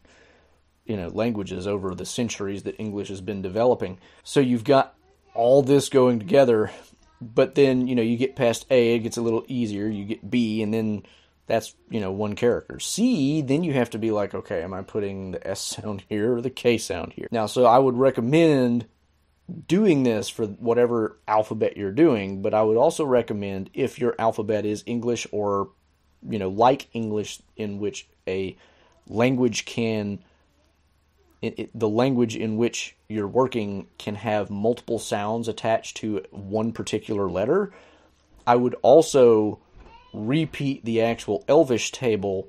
you 0.85 0.95
know 0.95 1.07
languages 1.07 1.67
over 1.67 1.93
the 1.95 2.05
centuries 2.05 2.63
that 2.63 2.79
English 2.79 3.09
has 3.09 3.21
been 3.21 3.41
developing. 3.41 3.97
So 4.23 4.39
you've 4.39 4.63
got 4.63 4.95
all 5.33 5.61
this 5.61 5.89
going 5.89 6.19
together, 6.19 6.71
but 7.19 7.55
then 7.55 7.87
you 7.87 7.95
know 7.95 8.01
you 8.01 8.17
get 8.17 8.35
past 8.35 8.65
A, 8.69 8.95
it 8.95 8.99
gets 8.99 9.17
a 9.17 9.21
little 9.21 9.43
easier. 9.47 9.87
You 9.87 10.05
get 10.05 10.29
B, 10.29 10.61
and 10.61 10.73
then 10.73 11.03
that's 11.47 11.75
you 11.89 11.99
know 11.99 12.11
one 12.11 12.35
character. 12.35 12.79
C, 12.79 13.41
then 13.41 13.63
you 13.63 13.73
have 13.73 13.89
to 13.91 13.99
be 13.99 14.11
like, 14.11 14.33
okay, 14.33 14.61
am 14.63 14.73
I 14.73 14.81
putting 14.81 15.31
the 15.31 15.47
S 15.47 15.61
sound 15.61 16.03
here 16.09 16.35
or 16.35 16.41
the 16.41 16.49
K 16.49 16.77
sound 16.77 17.13
here? 17.13 17.27
Now, 17.31 17.45
so 17.45 17.65
I 17.65 17.77
would 17.77 17.97
recommend 17.97 18.87
doing 19.67 20.03
this 20.03 20.27
for 20.27 20.47
whatever 20.47 21.19
alphabet 21.27 21.77
you're 21.77 21.91
doing, 21.91 22.41
but 22.41 22.53
I 22.53 22.63
would 22.63 22.77
also 22.77 23.05
recommend 23.05 23.69
if 23.73 23.99
your 23.99 24.15
alphabet 24.17 24.65
is 24.65 24.83
English 24.85 25.27
or 25.31 25.69
you 26.27 26.39
know 26.39 26.49
like 26.49 26.87
English 26.93 27.41
in 27.55 27.79
which 27.79 28.07
a 28.27 28.57
language 29.07 29.65
can 29.65 30.19
it, 31.41 31.59
it, 31.59 31.79
the 31.79 31.89
language 31.89 32.35
in 32.35 32.57
which 32.57 32.95
you're 33.07 33.27
working 33.27 33.87
can 33.99 34.15
have 34.15 34.49
multiple 34.49 34.97
sounds 34.97 35.47
attached 35.47 35.97
to 35.97 36.23
one 36.31 36.71
particular 36.71 37.29
letter. 37.29 37.71
I 38.47 38.55
would 38.55 38.75
also 38.81 39.59
repeat 40.15 40.85
the 40.85 41.01
actual 41.01 41.43
Elvish 41.47 41.91
table 41.91 42.47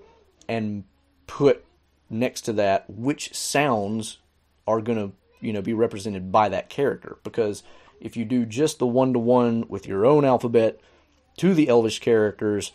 and 0.48 0.84
put 1.26 1.64
next 2.08 2.42
to 2.42 2.52
that 2.52 2.88
which 2.88 3.34
sounds 3.34 4.18
are 4.66 4.80
going 4.80 4.98
to 4.98 5.12
you 5.40 5.52
know 5.52 5.60
be 5.60 5.72
represented 5.72 6.30
by 6.30 6.48
that 6.48 6.68
character 6.68 7.18
because 7.24 7.62
if 8.00 8.16
you 8.16 8.24
do 8.24 8.44
just 8.44 8.78
the 8.78 8.86
one 8.86 9.12
to 9.12 9.18
one 9.18 9.64
with 9.68 9.86
your 9.86 10.06
own 10.06 10.24
alphabet 10.24 10.80
to 11.38 11.54
the 11.54 11.68
Elvish 11.68 12.00
characters, 12.00 12.72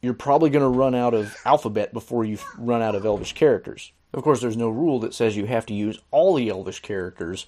you're 0.00 0.14
probably 0.14 0.50
going 0.50 0.62
to 0.62 0.78
run 0.78 0.94
out 0.94 1.14
of 1.14 1.36
alphabet 1.44 1.92
before 1.92 2.24
you 2.24 2.38
run 2.58 2.82
out 2.82 2.94
of 2.94 3.04
Elvish 3.04 3.34
characters. 3.34 3.92
Of 4.12 4.22
course, 4.22 4.40
there's 4.40 4.56
no 4.56 4.68
rule 4.68 5.00
that 5.00 5.14
says 5.14 5.36
you 5.36 5.46
have 5.46 5.66
to 5.66 5.74
use 5.74 6.00
all 6.10 6.34
the 6.34 6.48
Elvish 6.48 6.80
characters, 6.80 7.46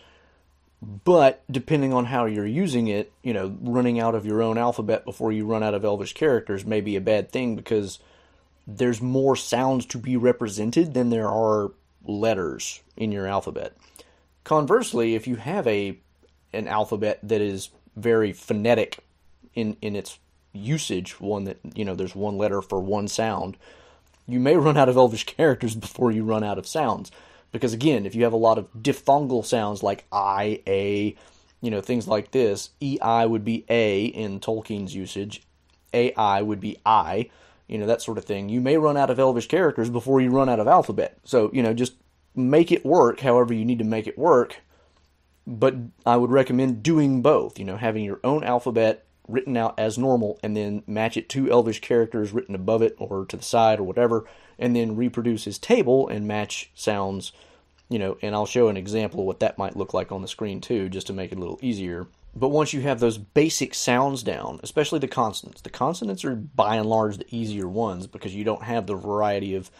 but 1.04 1.42
depending 1.50 1.92
on 1.92 2.04
how 2.04 2.26
you're 2.26 2.46
using 2.46 2.88
it, 2.88 3.12
you 3.22 3.32
know, 3.32 3.56
running 3.60 4.00
out 4.00 4.14
of 4.14 4.26
your 4.26 4.42
own 4.42 4.58
alphabet 4.58 5.04
before 5.04 5.32
you 5.32 5.46
run 5.46 5.62
out 5.62 5.74
of 5.74 5.84
Elvish 5.84 6.12
characters 6.12 6.64
may 6.64 6.80
be 6.80 6.96
a 6.96 7.00
bad 7.00 7.30
thing 7.30 7.56
because 7.56 7.98
there's 8.66 9.00
more 9.00 9.36
sounds 9.36 9.86
to 9.86 9.98
be 9.98 10.16
represented 10.16 10.94
than 10.94 11.10
there 11.10 11.28
are 11.28 11.72
letters 12.04 12.82
in 12.96 13.12
your 13.12 13.26
alphabet. 13.26 13.76
Conversely, 14.44 15.14
if 15.14 15.26
you 15.26 15.36
have 15.36 15.66
a 15.66 15.98
an 16.52 16.68
alphabet 16.68 17.18
that 17.22 17.40
is 17.40 17.70
very 17.96 18.32
phonetic 18.32 18.98
in 19.54 19.76
in 19.80 19.96
its 19.96 20.18
usage, 20.52 21.18
one 21.20 21.44
that 21.44 21.58
you 21.74 21.84
know 21.84 21.94
there's 21.94 22.14
one 22.14 22.36
letter 22.36 22.60
for 22.60 22.80
one 22.80 23.08
sound, 23.08 23.56
you 24.26 24.38
may 24.38 24.56
run 24.58 24.76
out 24.76 24.88
of 24.88 24.96
Elvish 24.96 25.24
characters 25.24 25.74
before 25.74 26.10
you 26.10 26.24
run 26.24 26.44
out 26.44 26.58
of 26.58 26.66
sounds. 26.66 27.10
Because 27.54 27.72
again, 27.72 28.04
if 28.04 28.16
you 28.16 28.24
have 28.24 28.32
a 28.32 28.36
lot 28.36 28.58
of 28.58 28.66
diphthongal 28.74 29.44
sounds 29.44 29.80
like 29.80 30.06
I, 30.10 30.60
A, 30.66 31.14
you 31.60 31.70
know, 31.70 31.80
things 31.80 32.08
like 32.08 32.32
this, 32.32 32.70
EI 32.82 33.26
would 33.26 33.44
be 33.44 33.64
A 33.68 34.06
in 34.06 34.40
Tolkien's 34.40 34.92
usage, 34.92 35.40
AI 35.92 36.42
would 36.42 36.58
be 36.58 36.78
I, 36.84 37.30
you 37.68 37.78
know, 37.78 37.86
that 37.86 38.02
sort 38.02 38.18
of 38.18 38.24
thing. 38.24 38.48
You 38.48 38.60
may 38.60 38.76
run 38.76 38.96
out 38.96 39.08
of 39.08 39.20
Elvish 39.20 39.46
characters 39.46 39.88
before 39.88 40.20
you 40.20 40.30
run 40.30 40.48
out 40.48 40.58
of 40.58 40.66
alphabet. 40.66 41.16
So, 41.22 41.48
you 41.52 41.62
know, 41.62 41.72
just 41.72 41.94
make 42.34 42.72
it 42.72 42.84
work 42.84 43.20
however 43.20 43.54
you 43.54 43.64
need 43.64 43.78
to 43.78 43.84
make 43.84 44.08
it 44.08 44.18
work. 44.18 44.56
But 45.46 45.76
I 46.04 46.16
would 46.16 46.32
recommend 46.32 46.82
doing 46.82 47.22
both, 47.22 47.60
you 47.60 47.64
know, 47.64 47.76
having 47.76 48.02
your 48.02 48.18
own 48.24 48.42
alphabet 48.42 49.06
written 49.28 49.56
out 49.56 49.78
as 49.78 49.96
normal 49.96 50.40
and 50.42 50.56
then 50.56 50.82
match 50.88 51.16
it 51.16 51.28
to 51.28 51.48
Elvish 51.52 51.80
characters 51.80 52.32
written 52.32 52.56
above 52.56 52.82
it 52.82 52.96
or 52.98 53.24
to 53.26 53.36
the 53.36 53.44
side 53.44 53.78
or 53.78 53.84
whatever, 53.84 54.24
and 54.58 54.74
then 54.74 54.96
reproduce 54.96 55.44
his 55.44 55.58
table 55.58 56.08
and 56.08 56.28
match 56.28 56.70
sounds, 56.74 57.32
you 57.88 57.98
know, 57.98 58.16
and 58.22 58.34
I'll 58.34 58.46
show 58.46 58.68
an 58.68 58.76
example 58.76 59.20
of 59.20 59.26
what 59.26 59.40
that 59.40 59.58
might 59.58 59.76
look 59.76 59.94
like 59.94 60.12
on 60.12 60.22
the 60.22 60.28
screen 60.28 60.60
too, 60.60 60.88
just 60.88 61.06
to 61.08 61.12
make 61.12 61.32
it 61.32 61.38
a 61.38 61.40
little 61.40 61.58
easier. 61.62 62.06
But 62.36 62.48
once 62.48 62.72
you 62.72 62.80
have 62.80 62.98
those 62.98 63.18
basic 63.18 63.74
sounds 63.74 64.22
down, 64.22 64.58
especially 64.62 64.98
the 64.98 65.08
consonants, 65.08 65.60
the 65.60 65.70
consonants 65.70 66.24
are 66.24 66.34
by 66.34 66.76
and 66.76 66.86
large 66.86 67.18
the 67.18 67.34
easier 67.34 67.68
ones 67.68 68.06
because 68.06 68.34
you 68.34 68.42
don't 68.42 68.64
have 68.64 68.86
the 68.86 68.96
variety 68.96 69.54
of 69.54 69.70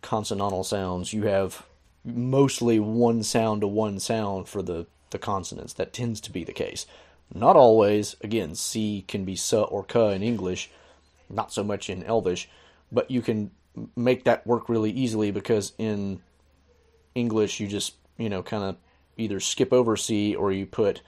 consonantal 0.00 0.64
sounds. 0.64 1.12
You 1.12 1.24
have 1.24 1.66
mostly 2.04 2.80
one 2.80 3.22
sound 3.22 3.60
to 3.60 3.68
one 3.68 4.00
sound 4.00 4.48
for 4.48 4.62
the, 4.62 4.86
the 5.10 5.18
consonants. 5.18 5.74
That 5.74 5.92
tends 5.92 6.22
to 6.22 6.32
be 6.32 6.42
the 6.42 6.54
case. 6.54 6.86
Not 7.34 7.56
always. 7.56 8.16
Again, 8.22 8.54
C 8.54 9.04
can 9.06 9.24
be 9.24 9.34
S 9.34 9.52
or 9.52 9.84
K 9.84 10.14
in 10.14 10.22
English, 10.22 10.70
not 11.28 11.52
so 11.52 11.62
much 11.62 11.90
in 11.90 12.02
Elvish, 12.02 12.48
but 12.90 13.10
you 13.10 13.20
can 13.20 13.50
make 13.96 14.24
that 14.24 14.46
work 14.46 14.68
really 14.68 14.90
easily 14.90 15.30
because 15.30 15.72
in 15.78 16.20
English 17.14 17.60
you 17.60 17.66
just, 17.66 17.94
you 18.18 18.28
know, 18.28 18.42
kind 18.42 18.64
of 18.64 18.76
either 19.16 19.40
skip 19.40 19.72
over 19.72 19.96
C 19.96 20.34
or 20.34 20.52
you 20.52 20.66
put 20.66 21.02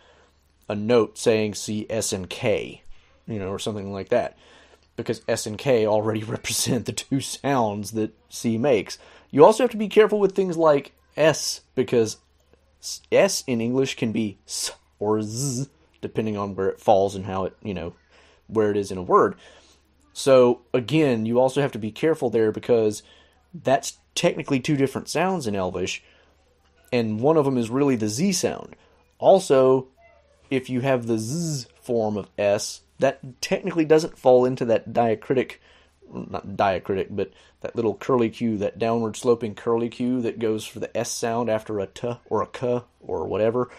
a 0.68 0.74
note 0.74 1.18
saying 1.18 1.54
C, 1.54 1.86
S, 1.90 2.12
and 2.12 2.28
K, 2.28 2.82
you 3.26 3.38
know, 3.38 3.48
or 3.48 3.58
something 3.58 3.92
like 3.92 4.08
that. 4.10 4.36
Because 4.96 5.22
S 5.26 5.46
and 5.46 5.58
K 5.58 5.86
already 5.86 6.22
represent 6.24 6.86
the 6.86 6.92
two 6.92 7.20
sounds 7.20 7.92
that 7.92 8.14
C 8.28 8.58
makes. 8.58 8.98
You 9.30 9.44
also 9.44 9.64
have 9.64 9.70
to 9.70 9.76
be 9.76 9.88
careful 9.88 10.18
with 10.18 10.34
things 10.34 10.56
like 10.56 10.92
S 11.16 11.62
because 11.74 12.18
S 13.10 13.44
in 13.46 13.60
English 13.60 13.96
can 13.96 14.12
be 14.12 14.38
S 14.46 14.72
or 14.98 15.22
Z 15.22 15.68
depending 16.00 16.36
on 16.36 16.54
where 16.54 16.68
it 16.68 16.80
falls 16.80 17.14
and 17.14 17.24
how 17.24 17.44
it, 17.44 17.56
you 17.62 17.72
know, 17.72 17.94
where 18.48 18.70
it 18.70 18.76
is 18.76 18.90
in 18.90 18.98
a 18.98 19.02
word. 19.02 19.36
So 20.12 20.62
again, 20.74 21.26
you 21.26 21.40
also 21.40 21.60
have 21.60 21.72
to 21.72 21.78
be 21.78 21.90
careful 21.90 22.30
there 22.30 22.52
because 22.52 23.02
that's 23.54 23.98
technically 24.14 24.60
two 24.60 24.76
different 24.76 25.08
sounds 25.08 25.46
in 25.46 25.56
Elvish, 25.56 26.02
and 26.92 27.20
one 27.20 27.36
of 27.36 27.44
them 27.44 27.56
is 27.56 27.70
really 27.70 27.96
the 27.96 28.08
Z 28.08 28.32
sound. 28.32 28.76
Also, 29.18 29.88
if 30.50 30.68
you 30.68 30.80
have 30.80 31.06
the 31.06 31.18
Z 31.18 31.66
form 31.82 32.16
of 32.16 32.28
S, 32.36 32.82
that 32.98 33.40
technically 33.40 33.84
doesn't 33.84 34.18
fall 34.18 34.44
into 34.44 34.64
that 34.66 34.92
diacritic, 34.92 35.56
not 36.12 36.46
diacritic, 36.48 37.08
but 37.10 37.32
that 37.62 37.74
little 37.74 37.94
curly 37.94 38.28
Q, 38.28 38.58
that 38.58 38.78
downward 38.78 39.16
sloping 39.16 39.54
curly 39.54 39.88
Q 39.88 40.20
that 40.22 40.38
goes 40.38 40.66
for 40.66 40.78
the 40.78 40.94
S 40.96 41.10
sound 41.10 41.48
after 41.48 41.80
a 41.80 41.86
T 41.86 42.12
or 42.26 42.42
a 42.42 42.46
K 42.46 42.82
or 43.00 43.26
whatever 43.26 43.70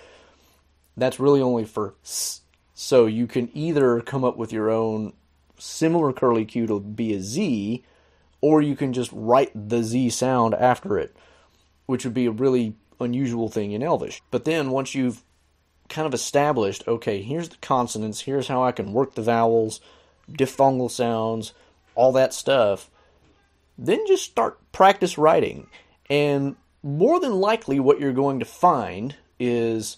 that's 0.97 1.19
really 1.19 1.41
only 1.41 1.65
for 1.65 1.95
s. 2.03 2.41
So 2.73 3.05
you 3.05 3.27
can 3.27 3.49
either 3.53 4.01
come 4.01 4.23
up 4.23 4.37
with 4.37 4.51
your 4.51 4.69
own 4.69 5.13
similar 5.63 6.11
curly 6.11 6.45
Q 6.45 6.67
to 6.67 6.79
be 6.79 7.13
a 7.13 7.21
Z, 7.21 7.83
or 8.41 8.61
you 8.61 8.75
can 8.75 8.93
just 8.93 9.11
write 9.13 9.51
the 9.53 9.83
Z 9.83 10.09
sound 10.09 10.53
after 10.53 10.97
it, 10.97 11.15
which 11.85 12.03
would 12.03 12.13
be 12.13 12.25
a 12.25 12.31
really 12.31 12.75
unusual 12.99 13.49
thing 13.49 13.71
in 13.71 13.81
Elvish. 13.81 14.21
But 14.31 14.45
then 14.45 14.71
once 14.71 14.93
you've 14.93 15.23
kind 15.89 16.05
of 16.05 16.13
established, 16.13 16.87
okay, 16.87 17.21
here's 17.21 17.49
the 17.49 17.57
consonants, 17.57 18.21
here's 18.21 18.47
how 18.47 18.63
I 18.63 18.71
can 18.71 18.93
work 18.93 19.15
the 19.15 19.21
vowels, 19.21 19.79
diphthongal 20.29 20.91
sounds, 20.91 21.53
all 21.95 22.11
that 22.13 22.33
stuff, 22.33 22.89
then 23.77 24.05
just 24.07 24.23
start 24.23 24.59
practice 24.71 25.17
writing. 25.17 25.67
And 26.09 26.55
more 26.81 27.19
than 27.19 27.33
likely, 27.33 27.79
what 27.79 27.99
you're 27.99 28.13
going 28.13 28.39
to 28.39 28.45
find 28.45 29.15
is 29.39 29.97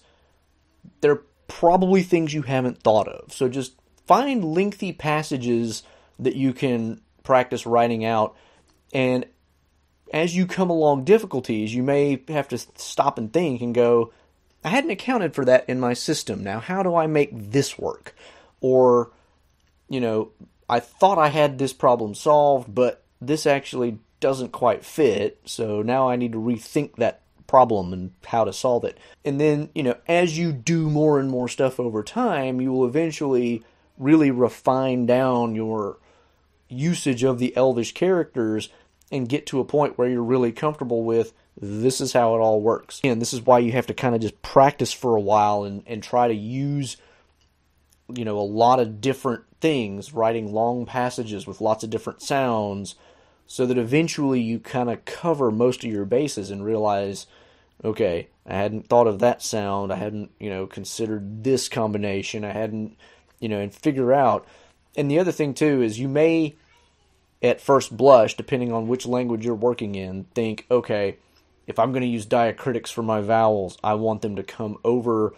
there 1.01 1.11
are 1.11 1.23
probably 1.47 2.03
things 2.03 2.33
you 2.33 2.43
haven't 2.43 2.83
thought 2.83 3.07
of. 3.07 3.33
So 3.33 3.49
just 3.49 3.73
find 4.07 4.43
lengthy 4.43 4.93
passages 4.93 5.83
that 6.19 6.35
you 6.35 6.53
can 6.53 7.01
practice 7.23 7.65
writing 7.65 8.05
out 8.05 8.35
and 8.93 9.25
as 10.13 10.35
you 10.35 10.45
come 10.45 10.69
along 10.69 11.03
difficulties, 11.03 11.73
you 11.73 11.83
may 11.83 12.21
have 12.29 12.47
to 12.49 12.57
stop 12.57 13.17
and 13.17 13.31
think 13.33 13.61
and 13.61 13.73
go, 13.73 14.13
I 14.63 14.69
hadn't 14.69 14.91
accounted 14.91 15.35
for 15.35 15.45
that 15.45 15.67
in 15.67 15.79
my 15.79 15.93
system. 15.93 16.43
Now, 16.43 16.59
how 16.59 16.83
do 16.83 16.95
I 16.95 17.07
make 17.07 17.31
this 17.33 17.77
work? 17.77 18.15
Or, 18.61 19.11
you 19.89 19.99
know, 19.99 20.31
I 20.69 20.79
thought 20.79 21.17
I 21.17 21.27
had 21.27 21.57
this 21.57 21.73
problem 21.73 22.15
solved, 22.15 22.73
but 22.73 23.03
this 23.19 23.45
actually 23.45 23.99
doesn't 24.19 24.51
quite 24.51 24.85
fit. 24.85 25.39
So 25.45 25.81
now 25.81 26.09
I 26.09 26.15
need 26.15 26.31
to 26.31 26.39
rethink 26.39 26.95
that 26.95 27.21
problem 27.47 27.93
and 27.93 28.11
how 28.25 28.43
to 28.43 28.53
solve 28.53 28.83
it. 28.85 28.97
And 29.23 29.39
then, 29.39 29.69
you 29.75 29.83
know, 29.83 29.97
as 30.07 30.37
you 30.37 30.51
do 30.51 30.89
more 30.89 31.19
and 31.19 31.29
more 31.29 31.47
stuff 31.47 31.79
over 31.79 32.01
time, 32.01 32.61
you 32.61 32.71
will 32.71 32.87
eventually 32.87 33.63
really 33.97 34.31
refine 34.31 35.05
down 35.05 35.55
your 35.55 35.97
usage 36.67 37.23
of 37.23 37.39
the 37.39 37.55
elvish 37.55 37.93
characters 37.93 38.69
and 39.11 39.29
get 39.29 39.45
to 39.45 39.59
a 39.59 39.65
point 39.65 39.97
where 39.97 40.09
you're 40.09 40.23
really 40.23 40.51
comfortable 40.51 41.03
with 41.03 41.33
this 41.59 42.01
is 42.01 42.13
how 42.13 42.35
it 42.35 42.39
all 42.39 42.59
works. 42.61 42.99
And 43.03 43.21
this 43.21 43.33
is 43.33 43.41
why 43.41 43.59
you 43.59 43.71
have 43.71 43.87
to 43.87 43.93
kind 43.93 44.15
of 44.15 44.21
just 44.21 44.41
practice 44.41 44.91
for 44.91 45.15
a 45.15 45.21
while 45.21 45.63
and, 45.63 45.83
and 45.85 46.03
try 46.03 46.27
to 46.27 46.33
use 46.33 46.97
you 48.13 48.25
know 48.25 48.37
a 48.37 48.41
lot 48.41 48.79
of 48.79 49.01
different 49.01 49.43
things, 49.61 50.13
writing 50.13 50.53
long 50.53 50.85
passages 50.85 51.47
with 51.47 51.61
lots 51.61 51.83
of 51.83 51.89
different 51.89 52.21
sounds, 52.21 52.95
so 53.47 53.65
that 53.65 53.77
eventually 53.77 54.41
you 54.41 54.59
kind 54.59 54.89
of 54.89 55.05
cover 55.05 55.51
most 55.51 55.83
of 55.83 55.91
your 55.91 56.05
bases 56.05 56.51
and 56.51 56.63
realize, 56.63 57.27
okay, 57.83 58.27
I 58.45 58.55
hadn't 58.55 58.87
thought 58.87 59.07
of 59.07 59.19
that 59.19 59.41
sound, 59.41 59.91
I 59.91 59.95
hadn't, 59.95 60.31
you 60.39 60.49
know, 60.49 60.67
considered 60.67 61.43
this 61.43 61.67
combination, 61.67 62.43
I 62.43 62.51
hadn't, 62.51 62.97
you 63.39 63.49
know, 63.49 63.59
and 63.59 63.73
figure 63.73 64.13
out. 64.13 64.45
And 64.95 65.09
the 65.09 65.19
other 65.19 65.31
thing 65.31 65.53
too 65.53 65.81
is 65.81 65.99
you 65.99 66.07
may, 66.07 66.55
at 67.41 67.61
first 67.61 67.95
blush, 67.95 68.35
depending 68.35 68.71
on 68.71 68.87
which 68.87 69.05
language 69.05 69.45
you're 69.45 69.55
working 69.55 69.95
in, 69.95 70.25
think, 70.35 70.65
okay, 70.71 71.17
if 71.67 71.79
I'm 71.79 71.91
going 71.91 72.01
to 72.01 72.07
use 72.07 72.25
diacritics 72.25 72.91
for 72.91 73.03
my 73.03 73.21
vowels, 73.21 73.77
I 73.83 73.95
want 73.95 74.21
them 74.21 74.35
to 74.35 74.43
come 74.43 74.77
over 74.83 75.33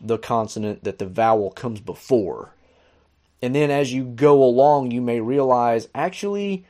the 0.00 0.18
consonant 0.18 0.84
that 0.84 0.98
the 0.98 1.06
vowel 1.06 1.50
comes 1.50 1.80
before. 1.80 2.54
And 3.42 3.54
then 3.54 3.70
as 3.70 3.92
you 3.92 4.04
go 4.04 4.42
along, 4.42 4.90
you 4.90 5.00
may 5.00 5.20
realize 5.20 5.88
actually 5.94 6.66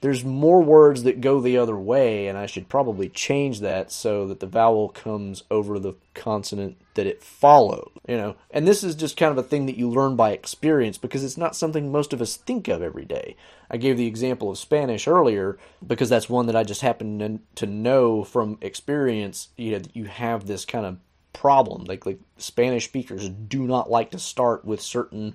there's 0.00 0.24
more 0.24 0.62
words 0.62 1.04
that 1.04 1.20
go 1.20 1.40
the 1.40 1.56
other 1.56 1.76
way, 1.76 2.28
and 2.28 2.36
I 2.36 2.46
should 2.46 2.68
probably 2.68 3.08
change 3.08 3.60
that 3.60 3.90
so 3.90 4.26
that 4.28 4.40
the 4.40 4.46
vowel 4.46 4.90
comes 4.90 5.42
over 5.50 5.78
the 5.78 5.94
consonant 6.14 6.76
that 6.94 7.06
it 7.06 7.22
follows. 7.22 7.90
You 8.06 8.16
know, 8.16 8.36
and 8.50 8.68
this 8.68 8.84
is 8.84 8.94
just 8.94 9.16
kind 9.16 9.32
of 9.32 9.38
a 9.38 9.48
thing 9.48 9.66
that 9.66 9.78
you 9.78 9.88
learn 9.88 10.14
by 10.14 10.32
experience 10.32 10.98
because 10.98 11.24
it's 11.24 11.38
not 11.38 11.56
something 11.56 11.90
most 11.90 12.12
of 12.12 12.20
us 12.20 12.36
think 12.36 12.68
of 12.68 12.82
every 12.82 13.04
day. 13.04 13.36
I 13.70 13.78
gave 13.78 13.96
the 13.96 14.06
example 14.06 14.50
of 14.50 14.58
Spanish 14.58 15.08
earlier 15.08 15.58
because 15.84 16.08
that's 16.08 16.28
one 16.28 16.46
that 16.46 16.56
I 16.56 16.62
just 16.62 16.82
happen 16.82 17.40
to 17.54 17.66
know 17.66 18.22
from 18.22 18.58
experience. 18.60 19.48
You 19.56 19.72
know, 19.72 19.78
that 19.78 19.96
you 19.96 20.04
have 20.04 20.46
this 20.46 20.64
kind 20.64 20.84
of 20.84 20.98
problem. 21.32 21.84
Like 21.84 22.06
like 22.06 22.20
Spanish 22.36 22.84
speakers 22.84 23.28
do 23.28 23.66
not 23.66 23.90
like 23.90 24.10
to 24.10 24.18
start 24.18 24.64
with 24.64 24.80
certain 24.80 25.34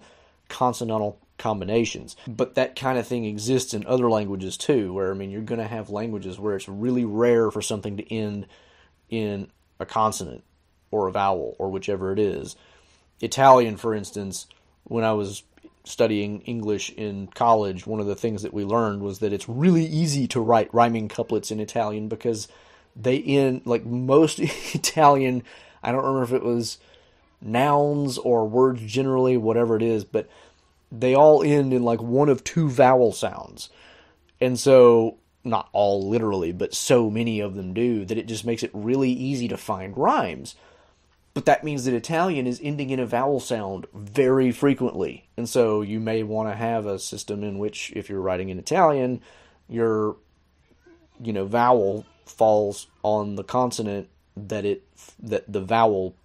consonantal 0.49 1.19
combinations. 1.41 2.15
But 2.27 2.55
that 2.55 2.75
kind 2.75 2.97
of 2.97 3.07
thing 3.07 3.25
exists 3.25 3.73
in 3.73 3.85
other 3.85 4.09
languages 4.09 4.55
too, 4.55 4.93
where 4.93 5.11
I 5.11 5.15
mean 5.15 5.31
you're 5.31 5.41
going 5.41 5.59
to 5.59 5.67
have 5.67 5.89
languages 5.89 6.39
where 6.39 6.55
it's 6.55 6.69
really 6.69 7.03
rare 7.03 7.51
for 7.51 7.61
something 7.61 7.97
to 7.97 8.13
end 8.13 8.47
in 9.09 9.49
a 9.79 9.85
consonant 9.85 10.43
or 10.91 11.07
a 11.07 11.11
vowel 11.11 11.55
or 11.57 11.69
whichever 11.69 12.13
it 12.13 12.19
is. 12.19 12.55
Italian, 13.19 13.77
for 13.77 13.93
instance, 13.93 14.47
when 14.83 15.03
I 15.03 15.13
was 15.13 15.43
studying 15.83 16.41
English 16.41 16.91
in 16.91 17.27
college, 17.27 17.87
one 17.87 17.99
of 17.99 18.05
the 18.05 18.15
things 18.15 18.43
that 18.43 18.53
we 18.53 18.63
learned 18.63 19.01
was 19.01 19.19
that 19.19 19.33
it's 19.33 19.49
really 19.49 19.85
easy 19.85 20.27
to 20.27 20.39
write 20.39 20.73
rhyming 20.73 21.07
couplets 21.07 21.51
in 21.51 21.59
Italian 21.59 22.07
because 22.07 22.47
they 22.95 23.19
end 23.19 23.63
like 23.65 23.85
most 23.85 24.39
Italian. 24.75 25.43
I 25.81 25.91
don't 25.91 26.03
remember 26.03 26.23
if 26.23 26.33
it 26.33 26.45
was 26.45 26.77
nouns 27.41 28.17
or 28.17 28.47
words 28.47 28.81
generally, 28.83 29.37
whatever 29.37 29.75
it 29.75 29.81
is, 29.81 30.03
but 30.03 30.29
they 30.91 31.15
all 31.15 31.41
end 31.43 31.73
in 31.73 31.83
like 31.83 32.01
one 32.01 32.29
of 32.29 32.43
two 32.43 32.69
vowel 32.69 33.11
sounds. 33.11 33.69
And 34.39 34.59
so, 34.59 35.17
not 35.43 35.69
all 35.71 36.07
literally, 36.07 36.51
but 36.51 36.73
so 36.73 37.09
many 37.09 37.39
of 37.39 37.55
them 37.55 37.73
do 37.73 38.05
that 38.05 38.17
it 38.17 38.27
just 38.27 38.45
makes 38.45 38.63
it 38.63 38.71
really 38.73 39.11
easy 39.11 39.47
to 39.47 39.57
find 39.57 39.95
rhymes. 39.97 40.55
But 41.33 41.45
that 41.45 41.63
means 41.63 41.85
that 41.85 41.93
Italian 41.93 42.45
is 42.45 42.59
ending 42.61 42.89
in 42.89 42.99
a 42.99 43.05
vowel 43.05 43.39
sound 43.39 43.87
very 43.93 44.51
frequently. 44.51 45.29
And 45.37 45.47
so 45.47 45.81
you 45.81 45.99
may 45.99 46.23
want 46.23 46.49
to 46.49 46.55
have 46.55 46.85
a 46.85 46.99
system 46.99 47.43
in 47.43 47.57
which 47.57 47.93
if 47.95 48.09
you're 48.09 48.19
writing 48.19 48.49
in 48.49 48.59
Italian, 48.59 49.21
your 49.69 50.17
you 51.23 51.31
know 51.31 51.45
vowel 51.45 52.05
falls 52.25 52.87
on 53.03 53.35
the 53.35 53.43
consonant 53.43 54.09
that 54.35 54.65
it 54.65 54.83
that 55.19 55.51
the 55.51 55.61
vowel 55.61 56.15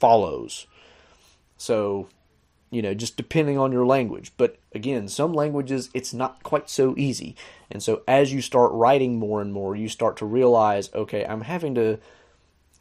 follows. 0.00 0.66
So 1.56 2.08
you 2.70 2.82
know, 2.82 2.94
just 2.94 3.16
depending 3.16 3.58
on 3.58 3.72
your 3.72 3.86
language. 3.86 4.32
But 4.36 4.58
again, 4.74 5.08
some 5.08 5.32
languages 5.32 5.90
it's 5.94 6.12
not 6.12 6.42
quite 6.42 6.68
so 6.68 6.94
easy. 6.96 7.36
And 7.70 7.82
so 7.82 8.02
as 8.06 8.32
you 8.32 8.40
start 8.40 8.72
writing 8.72 9.18
more 9.18 9.40
and 9.40 9.52
more, 9.52 9.74
you 9.76 9.88
start 9.88 10.16
to 10.18 10.26
realize, 10.26 10.92
okay, 10.94 11.24
I'm 11.24 11.42
having 11.42 11.74
to 11.76 11.98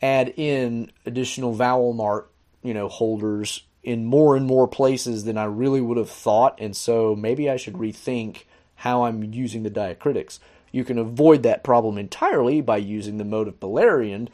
add 0.01 0.33
in 0.35 0.91
additional 1.05 1.53
vowel 1.53 1.93
mark, 1.93 2.31
you 2.63 2.73
know, 2.73 2.87
holders 2.87 3.63
in 3.83 4.05
more 4.05 4.35
and 4.35 4.45
more 4.45 4.67
places 4.67 5.23
than 5.23 5.37
I 5.37 5.45
really 5.45 5.79
would 5.79 5.97
have 5.97 6.09
thought, 6.09 6.59
and 6.59 6.75
so 6.75 7.15
maybe 7.15 7.49
I 7.49 7.55
should 7.55 7.75
rethink 7.75 8.43
how 8.75 9.05
I'm 9.05 9.23
using 9.33 9.63
the 9.63 9.71
diacritics. 9.71 10.39
You 10.71 10.83
can 10.83 10.97
avoid 10.97 11.43
that 11.43 11.63
problem 11.63 11.97
entirely 11.97 12.59
by 12.59 12.77
using 12.77 13.17
the 13.17 13.23
mode 13.23 13.47
of 13.47 13.59
Beleriand 13.59 14.27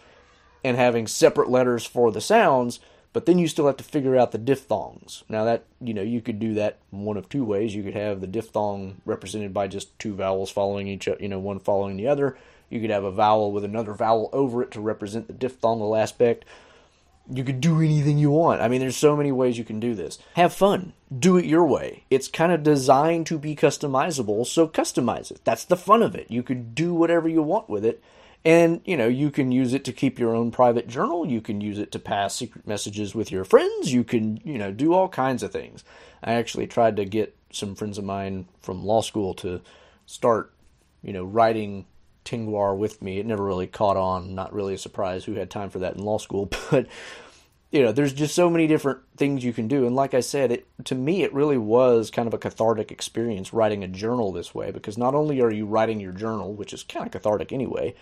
and 0.64 0.76
having 0.76 1.06
separate 1.06 1.50
letters 1.50 1.86
for 1.86 2.12
the 2.12 2.20
sounds 2.20 2.80
but 3.14 3.28
then 3.28 3.38
you 3.38 3.48
still 3.48 3.68
have 3.68 3.78
to 3.78 3.84
figure 3.84 4.18
out 4.18 4.32
the 4.32 4.38
diphthongs. 4.38 5.24
Now 5.30 5.46
that 5.46 5.64
you 5.80 5.94
know 5.94 6.02
you 6.02 6.20
could 6.20 6.40
do 6.40 6.56
that 6.56 6.80
one 6.90 7.16
of 7.16 7.30
two 7.30 7.46
ways. 7.46 7.76
You 7.76 7.84
could 7.84 7.94
have 7.94 8.20
the 8.20 8.28
diphthong 8.28 9.02
represented 9.06 9.54
by 9.54 9.68
just 9.68 9.98
two 10.00 10.16
vowels 10.16 10.50
following 10.50 10.88
each, 10.88 11.08
other, 11.08 11.22
you 11.22 11.30
know, 11.30 11.40
one 11.40 11.60
following 11.60 11.96
the 11.96 12.08
other. 12.08 12.38
You 12.70 12.82
could 12.82 12.90
have 12.90 13.04
a 13.04 13.12
vowel 13.12 13.52
with 13.52 13.64
another 13.64 13.94
vowel 13.94 14.30
over 14.34 14.64
it 14.64 14.72
to 14.72 14.82
represent 14.82 15.28
the 15.28 15.34
diphthongal 15.34 16.00
aspect. 16.00 16.44
You 17.32 17.44
could 17.44 17.62
do 17.62 17.80
anything 17.80 18.18
you 18.18 18.32
want. 18.32 18.62
I 18.62 18.68
mean, 18.68 18.82
there's 18.82 18.98
so 18.98 19.16
many 19.16 19.32
ways 19.32 19.58
you 19.58 19.64
can 19.64 19.80
do 19.80 19.94
this. 19.94 20.18
Have 20.34 20.54
fun. 20.54 20.92
Do 21.18 21.38
it 21.38 21.46
your 21.46 21.66
way. 21.66 22.04
It's 22.10 22.28
kind 22.28 22.52
of 22.52 22.64
designed 22.64 23.28
to 23.28 23.38
be 23.38 23.56
customizable, 23.56 24.46
so 24.46 24.68
customize 24.68 25.32
it. 25.32 25.40
That's 25.46 25.64
the 25.64 25.78
fun 25.78 26.02
of 26.02 26.16
it. 26.16 26.30
You 26.30 26.44
could 26.44 26.76
do 26.76 26.94
whatever 26.94 27.30
you 27.30 27.42
want 27.44 27.70
with 27.70 27.86
it 27.86 28.04
and, 28.46 28.82
you 28.84 28.98
know, 28.98 29.08
you 29.08 29.32
can 29.32 29.52
use 29.52 29.74
it 29.74 29.86
to 29.86 29.94
keep 29.94 30.20
your 30.20 30.36
own 30.36 30.52
private 30.52 30.88
journal. 30.88 31.26
You 31.26 31.40
can 31.40 31.62
use 31.62 31.80
it 31.80 31.92
to 31.94 32.00
pass 32.00 32.36
secret 32.36 32.68
messages 32.68 33.16
with 33.16 33.32
your 33.32 33.46
friends. 33.46 33.94
You 33.94 34.04
can, 34.04 34.42
you 34.44 34.58
know, 34.58 34.72
do 34.72 34.94
all 34.94 35.08
kinds 35.08 35.44
of 35.44 35.52
things. 35.52 35.84
I 36.24 36.34
actually 36.34 36.68
tried 36.68 36.98
to 36.98 37.06
get 37.06 37.36
some 37.52 37.76
friends 37.76 37.98
of 37.98 38.04
mine 38.04 38.48
from 38.62 38.86
law 38.86 39.02
school 39.02 39.34
to 39.36 39.62
start, 40.06 40.54
you 41.02 41.14
know, 41.14 41.24
writing 41.24 41.86
Tengwar 42.26 42.78
with 42.78 43.02
me. 43.02 43.20
It 43.20 43.26
never 43.26 43.44
really 43.44 43.68
caught 43.68 43.98
on. 43.98 44.36
Not 44.36 44.54
really 44.54 44.74
a 44.74 44.80
surprise 44.80 45.24
who 45.24 45.36
had 45.36 45.50
time 45.50 45.70
for 45.70 45.80
that 45.80 45.96
in 45.96 46.04
law 46.04 46.18
school, 46.18 46.50
but 46.72 46.88
you 47.72 47.82
know, 47.82 47.92
there's 47.92 48.14
just 48.14 48.36
so 48.36 48.52
many 48.52 48.68
different 48.68 49.00
things 49.18 49.44
you 49.44 49.52
can 49.52 49.68
do. 49.68 49.88
And 49.88 49.96
like 49.96 50.14
I 50.14 50.20
said, 50.20 50.52
it 50.52 50.68
to 50.86 50.96
me 50.96 51.24
it 51.24 51.34
really 51.34 51.58
was 51.58 52.12
kind 52.12 52.28
of 52.28 52.34
a 52.34 52.38
cathartic 52.38 52.92
experience 52.92 53.52
writing 53.52 53.84
a 53.84 53.88
journal 53.88 54.32
this 54.32 54.54
way 54.54 54.70
because 54.70 54.98
not 54.98 55.16
only 55.16 55.42
are 55.42 55.52
you 55.52 55.66
writing 55.66 56.00
your 56.00 56.12
journal, 56.12 56.54
which 56.54 56.72
is 56.72 56.84
kind 56.84 57.06
of 57.06 57.12
cathartic 57.12 57.52
anyway, 57.52 57.96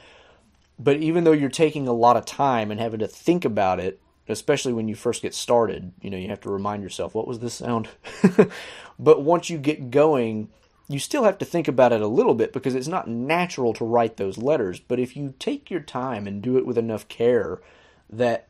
but 0.79 0.97
even 0.97 1.23
though 1.23 1.31
you're 1.31 1.49
taking 1.49 1.87
a 1.87 1.93
lot 1.93 2.17
of 2.17 2.25
time 2.25 2.71
and 2.71 2.79
having 2.79 2.99
to 2.99 3.07
think 3.07 3.45
about 3.45 3.79
it, 3.79 4.01
especially 4.27 4.73
when 4.73 4.87
you 4.87 4.95
first 4.95 5.21
get 5.21 5.33
started, 5.33 5.91
you 6.01 6.09
know, 6.09 6.17
you 6.17 6.29
have 6.29 6.41
to 6.41 6.49
remind 6.49 6.83
yourself, 6.83 7.13
what 7.13 7.27
was 7.27 7.39
this 7.39 7.53
sound? 7.55 7.89
but 8.99 9.21
once 9.21 9.49
you 9.49 9.57
get 9.57 9.91
going, 9.91 10.49
you 10.87 10.99
still 10.99 11.23
have 11.23 11.37
to 11.37 11.45
think 11.45 11.67
about 11.67 11.93
it 11.93 12.01
a 12.01 12.07
little 12.07 12.33
bit 12.33 12.53
because 12.53 12.75
it's 12.75 12.87
not 12.87 13.07
natural 13.07 13.73
to 13.73 13.85
write 13.85 14.17
those 14.17 14.37
letters. 14.37 14.79
But 14.79 14.99
if 14.99 15.15
you 15.15 15.33
take 15.39 15.69
your 15.69 15.79
time 15.79 16.27
and 16.27 16.41
do 16.41 16.57
it 16.57 16.65
with 16.65 16.77
enough 16.77 17.07
care 17.07 17.61
that 18.09 18.47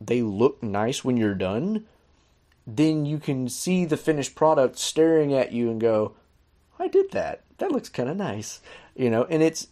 they 0.00 0.22
look 0.22 0.62
nice 0.62 1.04
when 1.04 1.16
you're 1.16 1.34
done, 1.34 1.86
then 2.66 3.04
you 3.04 3.18
can 3.18 3.48
see 3.48 3.84
the 3.84 3.96
finished 3.96 4.34
product 4.34 4.78
staring 4.78 5.34
at 5.34 5.52
you 5.52 5.70
and 5.70 5.80
go, 5.80 6.14
I 6.78 6.88
did 6.88 7.10
that. 7.12 7.42
That 7.58 7.72
looks 7.72 7.88
kind 7.88 8.08
of 8.08 8.16
nice. 8.16 8.60
You 8.96 9.10
know, 9.10 9.24
and 9.24 9.42
it's 9.42 9.68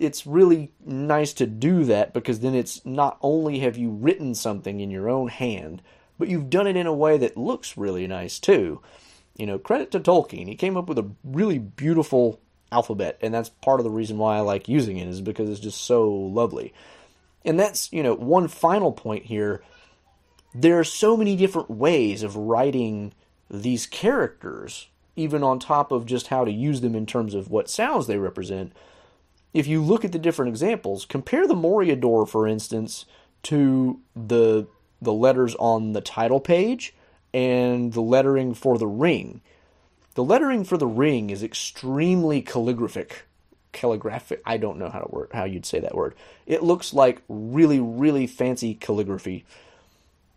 it's 0.00 0.26
really 0.26 0.72
nice 0.84 1.34
to 1.34 1.46
do 1.46 1.84
that 1.84 2.14
because 2.14 2.40
then 2.40 2.54
it's 2.54 2.84
not 2.86 3.18
only 3.20 3.58
have 3.58 3.76
you 3.76 3.90
written 3.90 4.34
something 4.34 4.80
in 4.80 4.90
your 4.90 5.10
own 5.10 5.28
hand, 5.28 5.82
but 6.18 6.28
you've 6.28 6.48
done 6.48 6.66
it 6.66 6.76
in 6.76 6.86
a 6.86 6.94
way 6.94 7.18
that 7.18 7.36
looks 7.36 7.76
really 7.76 8.06
nice 8.06 8.38
too. 8.38 8.80
You 9.36 9.44
know, 9.46 9.58
credit 9.58 9.90
to 9.90 10.00
Tolkien. 10.00 10.48
He 10.48 10.56
came 10.56 10.76
up 10.76 10.88
with 10.88 10.98
a 10.98 11.10
really 11.22 11.58
beautiful 11.58 12.40
alphabet, 12.72 13.18
and 13.20 13.32
that's 13.32 13.50
part 13.50 13.78
of 13.78 13.84
the 13.84 13.90
reason 13.90 14.16
why 14.16 14.38
I 14.38 14.40
like 14.40 14.68
using 14.68 14.96
it 14.96 15.06
is 15.06 15.20
because 15.20 15.50
it's 15.50 15.60
just 15.60 15.82
so 15.82 16.10
lovely. 16.10 16.72
And 17.44 17.60
that's, 17.60 17.92
you 17.92 18.02
know, 18.02 18.14
one 18.14 18.48
final 18.48 18.92
point 18.92 19.26
here. 19.26 19.62
There 20.54 20.78
are 20.78 20.84
so 20.84 21.14
many 21.14 21.36
different 21.36 21.70
ways 21.70 22.22
of 22.22 22.36
writing 22.36 23.12
these 23.50 23.86
characters, 23.86 24.88
even 25.14 25.42
on 25.42 25.58
top 25.58 25.92
of 25.92 26.06
just 26.06 26.28
how 26.28 26.44
to 26.46 26.50
use 26.50 26.80
them 26.80 26.94
in 26.94 27.04
terms 27.04 27.34
of 27.34 27.50
what 27.50 27.68
sounds 27.68 28.06
they 28.06 28.18
represent 28.18 28.72
if 29.52 29.66
you 29.66 29.82
look 29.82 30.04
at 30.04 30.12
the 30.12 30.18
different 30.18 30.50
examples, 30.50 31.04
compare 31.04 31.46
the 31.46 31.54
Moria 31.54 31.96
door, 31.96 32.26
for 32.26 32.46
instance, 32.46 33.06
to 33.44 34.00
the 34.14 34.66
the 35.02 35.12
letters 35.12 35.54
on 35.56 35.92
the 35.92 36.00
title 36.00 36.40
page 36.40 36.94
and 37.32 37.92
the 37.94 38.02
lettering 38.02 38.52
for 38.54 38.76
the 38.76 38.86
ring. 38.86 39.40
The 40.14 40.24
lettering 40.24 40.64
for 40.64 40.76
the 40.76 40.86
ring 40.86 41.30
is 41.30 41.42
extremely 41.42 42.42
calligraphic. 42.42 43.22
Calligraphic. 43.72 44.42
I 44.44 44.58
don't 44.58 44.78
know 44.78 44.90
how 44.90 44.98
to 44.98 45.10
word 45.10 45.30
how 45.32 45.44
you'd 45.44 45.66
say 45.66 45.80
that 45.80 45.94
word. 45.94 46.14
It 46.46 46.62
looks 46.62 46.92
like 46.92 47.22
really 47.28 47.80
really 47.80 48.26
fancy 48.26 48.74
calligraphy. 48.74 49.44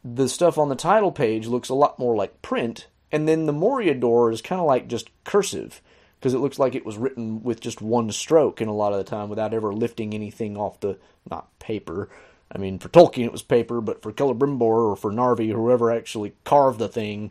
The 0.03 0.27
stuff 0.29 0.57
on 0.57 0.69
the 0.69 0.75
title 0.75 1.11
page 1.11 1.47
looks 1.47 1.69
a 1.69 1.73
lot 1.73 1.99
more 1.99 2.15
like 2.15 2.41
print, 2.41 2.87
and 3.11 3.27
then 3.27 3.45
the 3.45 3.53
Moria 3.53 3.93
door 3.93 4.31
is 4.31 4.41
kind 4.41 4.59
of 4.59 4.67
like 4.67 4.87
just 4.87 5.09
cursive 5.23 5.81
because 6.23 6.33
it 6.33 6.39
looks 6.39 6.57
like 6.57 6.73
it 6.73 6.85
was 6.85 6.97
written 6.97 7.43
with 7.43 7.59
just 7.59 7.81
one 7.81 8.09
stroke 8.09 8.61
and 8.61 8.69
a 8.69 8.73
lot 8.73 8.93
of 8.93 8.97
the 8.97 9.03
time 9.03 9.27
without 9.27 9.53
ever 9.53 9.73
lifting 9.73 10.13
anything 10.13 10.55
off 10.55 10.79
the 10.79 10.97
not 11.29 11.49
paper. 11.59 12.07
I 12.49 12.57
mean, 12.57 12.79
for 12.79 12.87
Tolkien 12.87 13.25
it 13.25 13.31
was 13.33 13.41
paper, 13.41 13.81
but 13.81 14.01
for 14.01 14.13
Celebrimbor 14.13 14.61
or 14.61 14.95
for 14.95 15.11
Narvi, 15.11 15.51
whoever 15.51 15.91
actually 15.91 16.33
carved 16.45 16.79
the 16.79 16.87
thing, 16.87 17.29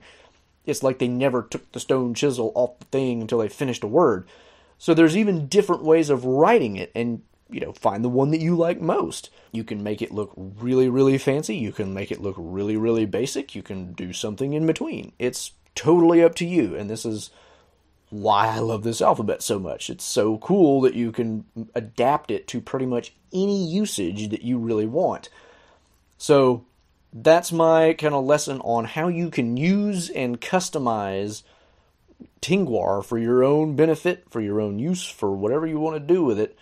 it's 0.67 0.83
like 0.83 0.99
they 0.99 1.09
never 1.09 1.41
took 1.41 1.73
the 1.73 1.81
stone 1.81 2.13
chisel 2.13 2.53
off 2.55 2.79
the 2.81 2.85
thing 2.85 3.23
until 3.23 3.39
they 3.39 3.49
finished 3.49 3.83
a 3.83 3.87
word. 3.87 4.29
So 4.77 4.93
there's 4.93 5.17
even 5.17 5.47
different 5.47 5.85
ways 5.85 6.11
of 6.11 6.27
writing 6.27 6.77
it, 6.77 6.93
and 6.95 7.23
you 7.49 7.61
know, 7.61 7.73
find 7.73 8.05
the 8.05 8.11
one 8.11 8.31
that 8.33 8.43
you 8.43 8.55
like 8.55 8.83
most. 8.83 9.31
You 9.53 9.65
can 9.65 9.83
make 9.83 10.03
it 10.03 10.13
look 10.13 10.35
really, 10.37 10.91
really 10.91 11.17
fancy. 11.17 11.57
You 11.57 11.73
can 11.73 11.95
make 11.95 12.13
it 12.13 12.21
look 12.21 12.37
really, 12.37 12.77
really 12.77 13.07
basic. 13.07 13.55
You 13.55 13.63
can 13.63 13.95
do 13.95 14.13
something 14.13 14.53
in 14.53 14.67
between. 14.67 15.13
It's 15.19 15.53
totally 15.75 16.23
up 16.23 16.35
to 16.35 16.47
you, 16.47 16.77
and 16.77 16.91
this 16.91 17.07
is 17.07 17.31
why 18.13 18.49
I 18.49 18.59
love 18.59 18.83
this 18.83 19.01
alphabet 19.01 19.43
so 19.43 19.59
much. 19.59 19.89
It's 19.89 20.05
so 20.05 20.37
cool 20.37 20.83
that 20.83 20.93
you 20.93 21.13
can 21.13 21.47
adapt 21.75 22.31
it 22.31 22.47
to 22.49 22.61
pretty 22.61 22.85
much 22.85 23.15
any 23.33 23.67
usage 23.67 24.29
that 24.29 24.43
you 24.43 24.59
really 24.59 24.87
want. 24.87 25.31
So 26.19 26.67
that's 27.11 27.53
my 27.53 27.95
kind 27.95 28.15
of 28.15 28.27
lesson 28.27 28.61
on 28.61 28.85
how 28.85 29.09
you 29.09 29.31
can 29.31 29.57
use 29.57 30.11
and 30.11 30.41
customize 30.41 31.43
Tengwar 32.43 33.03
for 33.03 33.19
your 33.19 33.43
own 33.43 33.77
benefit, 33.77 34.25
for 34.29 34.43
your 34.43 34.61
own 34.61 34.79
use, 34.79 35.09
for 35.09 35.35
whatever 35.35 35.67
you 35.67 35.81
want 35.81 35.97
to 35.97 36.15
do 36.15 36.23
with 36.23 36.39
it. 36.39 36.59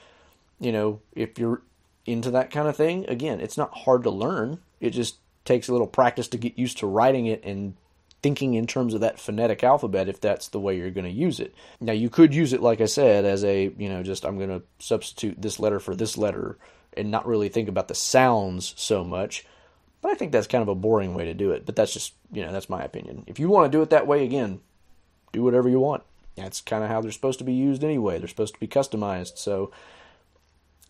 You 0.60 0.70
know, 0.70 1.00
if 1.16 1.36
you're 1.36 1.62
into 2.06 2.30
that 2.30 2.52
kind 2.52 2.68
of 2.68 2.76
thing, 2.76 3.06
again, 3.08 3.40
it's 3.40 3.56
not 3.56 3.78
hard 3.78 4.04
to 4.04 4.10
learn. 4.10 4.60
It 4.80 4.90
just 4.90 5.16
takes 5.44 5.68
a 5.68 5.72
little 5.72 5.88
practice 5.88 6.28
to 6.28 6.38
get 6.38 6.58
used 6.58 6.78
to 6.78 6.86
writing 6.86 7.26
it 7.26 7.42
and 7.44 7.74
thinking 8.22 8.54
in 8.54 8.66
terms 8.66 8.94
of 8.94 9.00
that 9.00 9.18
phonetic 9.18 9.64
alphabet 9.64 10.08
if 10.08 10.20
that's 10.20 10.48
the 10.48 10.60
way 10.60 10.76
you're 10.76 10.90
going 10.90 11.04
to 11.04 11.10
use 11.10 11.40
it. 11.40 11.54
Now, 11.80 11.92
you 11.92 12.10
could 12.10 12.34
use 12.34 12.52
it, 12.52 12.62
like 12.62 12.80
I 12.80 12.86
said, 12.86 13.24
as 13.24 13.44
a, 13.44 13.72
you 13.76 13.88
know, 13.88 14.02
just 14.02 14.24
I'm 14.24 14.36
going 14.36 14.50
to 14.50 14.62
substitute 14.78 15.40
this 15.40 15.58
letter 15.58 15.80
for 15.80 15.94
this 15.94 16.18
letter 16.18 16.58
and 16.96 17.10
not 17.10 17.26
really 17.26 17.48
think 17.48 17.68
about 17.68 17.88
the 17.88 17.94
sounds 17.94 18.74
so 18.76 19.04
much. 19.04 19.46
But 20.02 20.12
I 20.12 20.14
think 20.14 20.32
that's 20.32 20.46
kind 20.46 20.62
of 20.62 20.68
a 20.68 20.74
boring 20.74 21.14
way 21.14 21.26
to 21.26 21.34
do 21.34 21.52
it. 21.52 21.66
But 21.66 21.76
that's 21.76 21.92
just, 21.92 22.14
you 22.32 22.44
know, 22.44 22.52
that's 22.52 22.70
my 22.70 22.82
opinion. 22.82 23.24
If 23.26 23.38
you 23.38 23.48
want 23.48 23.70
to 23.70 23.76
do 23.76 23.82
it 23.82 23.90
that 23.90 24.06
way, 24.06 24.24
again, 24.24 24.60
do 25.32 25.42
whatever 25.42 25.68
you 25.68 25.78
want. 25.78 26.02
That's 26.36 26.60
kind 26.60 26.82
of 26.82 26.90
how 26.90 27.00
they're 27.00 27.12
supposed 27.12 27.38
to 27.40 27.44
be 27.44 27.52
used 27.52 27.84
anyway. 27.84 28.18
They're 28.18 28.28
supposed 28.28 28.54
to 28.54 28.60
be 28.60 28.68
customized. 28.68 29.36
So 29.36 29.72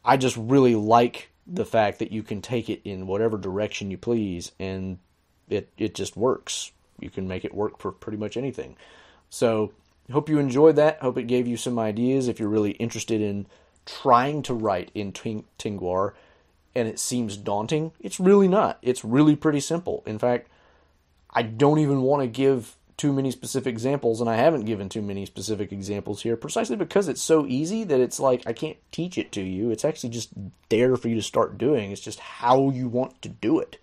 I 0.04 0.16
just 0.16 0.36
really 0.36 0.74
like 0.74 1.30
the 1.46 1.64
fact 1.64 1.98
that 1.98 2.12
you 2.12 2.22
can 2.22 2.40
take 2.40 2.70
it 2.70 2.80
in 2.84 3.06
whatever 3.06 3.36
direction 3.36 3.90
you 3.90 3.98
please 3.98 4.52
and 4.60 4.98
it 5.48 5.68
it 5.76 5.94
just 5.94 6.16
works. 6.16 6.70
You 7.02 7.10
can 7.10 7.28
make 7.28 7.44
it 7.44 7.54
work 7.54 7.78
for 7.78 7.92
pretty 7.92 8.18
much 8.18 8.36
anything. 8.36 8.76
So, 9.28 9.72
hope 10.10 10.28
you 10.28 10.38
enjoyed 10.38 10.76
that. 10.76 11.00
Hope 11.00 11.18
it 11.18 11.26
gave 11.26 11.46
you 11.46 11.56
some 11.56 11.78
ideas 11.78 12.28
if 12.28 12.40
you're 12.40 12.48
really 12.48 12.72
interested 12.72 13.20
in 13.20 13.46
trying 13.86 14.42
to 14.42 14.54
write 14.54 14.90
in 14.94 15.12
Ting- 15.12 15.44
Tengwar 15.58 16.12
and 16.74 16.86
it 16.88 16.98
seems 16.98 17.36
daunting. 17.36 17.92
It's 18.00 18.20
really 18.20 18.48
not. 18.48 18.78
It's 18.82 19.04
really 19.04 19.36
pretty 19.36 19.60
simple. 19.60 20.02
In 20.06 20.18
fact, 20.18 20.48
I 21.30 21.42
don't 21.42 21.78
even 21.78 22.02
want 22.02 22.22
to 22.22 22.28
give 22.28 22.76
too 22.96 23.12
many 23.12 23.30
specific 23.30 23.72
examples, 23.72 24.20
and 24.20 24.28
I 24.28 24.36
haven't 24.36 24.66
given 24.66 24.88
too 24.88 25.00
many 25.00 25.24
specific 25.24 25.72
examples 25.72 26.22
here 26.22 26.36
precisely 26.36 26.76
because 26.76 27.08
it's 27.08 27.22
so 27.22 27.46
easy 27.46 27.82
that 27.84 28.00
it's 28.00 28.20
like 28.20 28.46
I 28.46 28.52
can't 28.52 28.76
teach 28.92 29.16
it 29.16 29.32
to 29.32 29.40
you. 29.40 29.70
It's 29.70 29.84
actually 29.84 30.10
just 30.10 30.30
there 30.68 30.96
for 30.96 31.08
you 31.08 31.14
to 31.14 31.22
start 31.22 31.58
doing. 31.58 31.90
It's 31.90 32.00
just 32.00 32.20
how 32.20 32.70
you 32.70 32.88
want 32.88 33.20
to 33.22 33.28
do 33.28 33.58
it. 33.58 33.78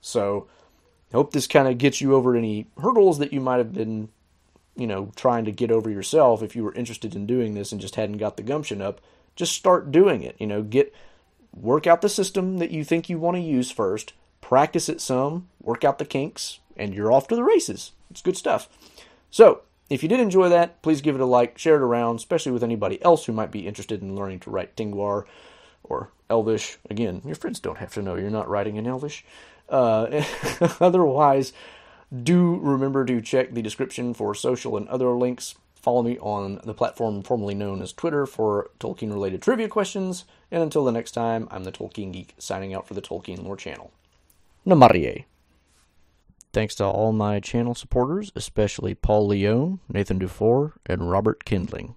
So, 0.00 0.46
I 1.14 1.16
hope 1.16 1.32
this 1.32 1.46
kind 1.46 1.68
of 1.68 1.78
gets 1.78 2.00
you 2.00 2.12
over 2.12 2.34
any 2.34 2.66
hurdles 2.82 3.20
that 3.20 3.32
you 3.32 3.40
might 3.40 3.58
have 3.58 3.72
been, 3.72 4.08
you 4.74 4.88
know, 4.88 5.12
trying 5.14 5.44
to 5.44 5.52
get 5.52 5.70
over 5.70 5.88
yourself 5.88 6.42
if 6.42 6.56
you 6.56 6.64
were 6.64 6.74
interested 6.74 7.14
in 7.14 7.24
doing 7.24 7.54
this 7.54 7.70
and 7.70 7.80
just 7.80 7.94
hadn't 7.94 8.16
got 8.16 8.36
the 8.36 8.42
gumption 8.42 8.82
up. 8.82 9.00
Just 9.36 9.52
start 9.52 9.92
doing 9.92 10.24
it. 10.24 10.34
You 10.40 10.48
know, 10.48 10.62
get 10.62 10.92
work 11.54 11.86
out 11.86 12.02
the 12.02 12.08
system 12.08 12.58
that 12.58 12.72
you 12.72 12.82
think 12.82 13.08
you 13.08 13.20
want 13.20 13.36
to 13.36 13.40
use 13.40 13.70
first, 13.70 14.12
practice 14.40 14.88
it 14.88 15.00
some, 15.00 15.46
work 15.62 15.84
out 15.84 16.00
the 16.00 16.04
kinks, 16.04 16.58
and 16.76 16.92
you're 16.92 17.12
off 17.12 17.28
to 17.28 17.36
the 17.36 17.44
races. 17.44 17.92
It's 18.10 18.20
good 18.20 18.36
stuff. 18.36 18.68
So, 19.30 19.62
if 19.88 20.02
you 20.02 20.08
did 20.08 20.18
enjoy 20.18 20.48
that, 20.48 20.82
please 20.82 21.00
give 21.00 21.14
it 21.14 21.20
a 21.20 21.26
like, 21.26 21.58
share 21.58 21.76
it 21.76 21.82
around, 21.82 22.16
especially 22.16 22.50
with 22.50 22.64
anybody 22.64 23.00
else 23.04 23.26
who 23.26 23.32
might 23.32 23.52
be 23.52 23.68
interested 23.68 24.02
in 24.02 24.16
learning 24.16 24.40
to 24.40 24.50
write 24.50 24.74
Tengwar 24.74 25.26
or 25.84 26.10
Elvish. 26.28 26.78
Again, 26.90 27.22
your 27.24 27.36
friends 27.36 27.60
don't 27.60 27.78
have 27.78 27.94
to 27.94 28.02
know 28.02 28.16
you're 28.16 28.30
not 28.30 28.48
writing 28.48 28.74
in 28.74 28.88
Elvish. 28.88 29.24
Uh, 29.68 30.24
otherwise, 30.80 31.52
do 32.22 32.56
remember 32.56 33.04
to 33.04 33.20
check 33.20 33.52
the 33.52 33.62
description 33.62 34.14
for 34.14 34.34
social 34.34 34.76
and 34.76 34.88
other 34.88 35.10
links. 35.10 35.54
Follow 35.74 36.02
me 36.02 36.18
on 36.18 36.60
the 36.64 36.74
platform 36.74 37.22
formerly 37.22 37.54
known 37.54 37.82
as 37.82 37.92
Twitter 37.92 38.24
for 38.24 38.70
Tolkien 38.78 39.12
related 39.12 39.42
trivia 39.42 39.68
questions. 39.68 40.24
And 40.50 40.62
until 40.62 40.84
the 40.84 40.92
next 40.92 41.10
time, 41.12 41.48
I'm 41.50 41.64
the 41.64 41.72
Tolkien 41.72 42.12
Geek 42.12 42.34
signing 42.38 42.72
out 42.74 42.86
for 42.86 42.94
the 42.94 43.02
Tolkien 43.02 43.44
Lore 43.44 43.56
channel. 43.56 43.92
Namarie. 44.66 45.24
Thanks 46.54 46.74
to 46.76 46.84
all 46.84 47.12
my 47.12 47.40
channel 47.40 47.74
supporters, 47.74 48.30
especially 48.36 48.94
Paul 48.94 49.26
Leone, 49.26 49.80
Nathan 49.88 50.18
Dufour, 50.18 50.74
and 50.86 51.10
Robert 51.10 51.44
Kindling. 51.44 51.96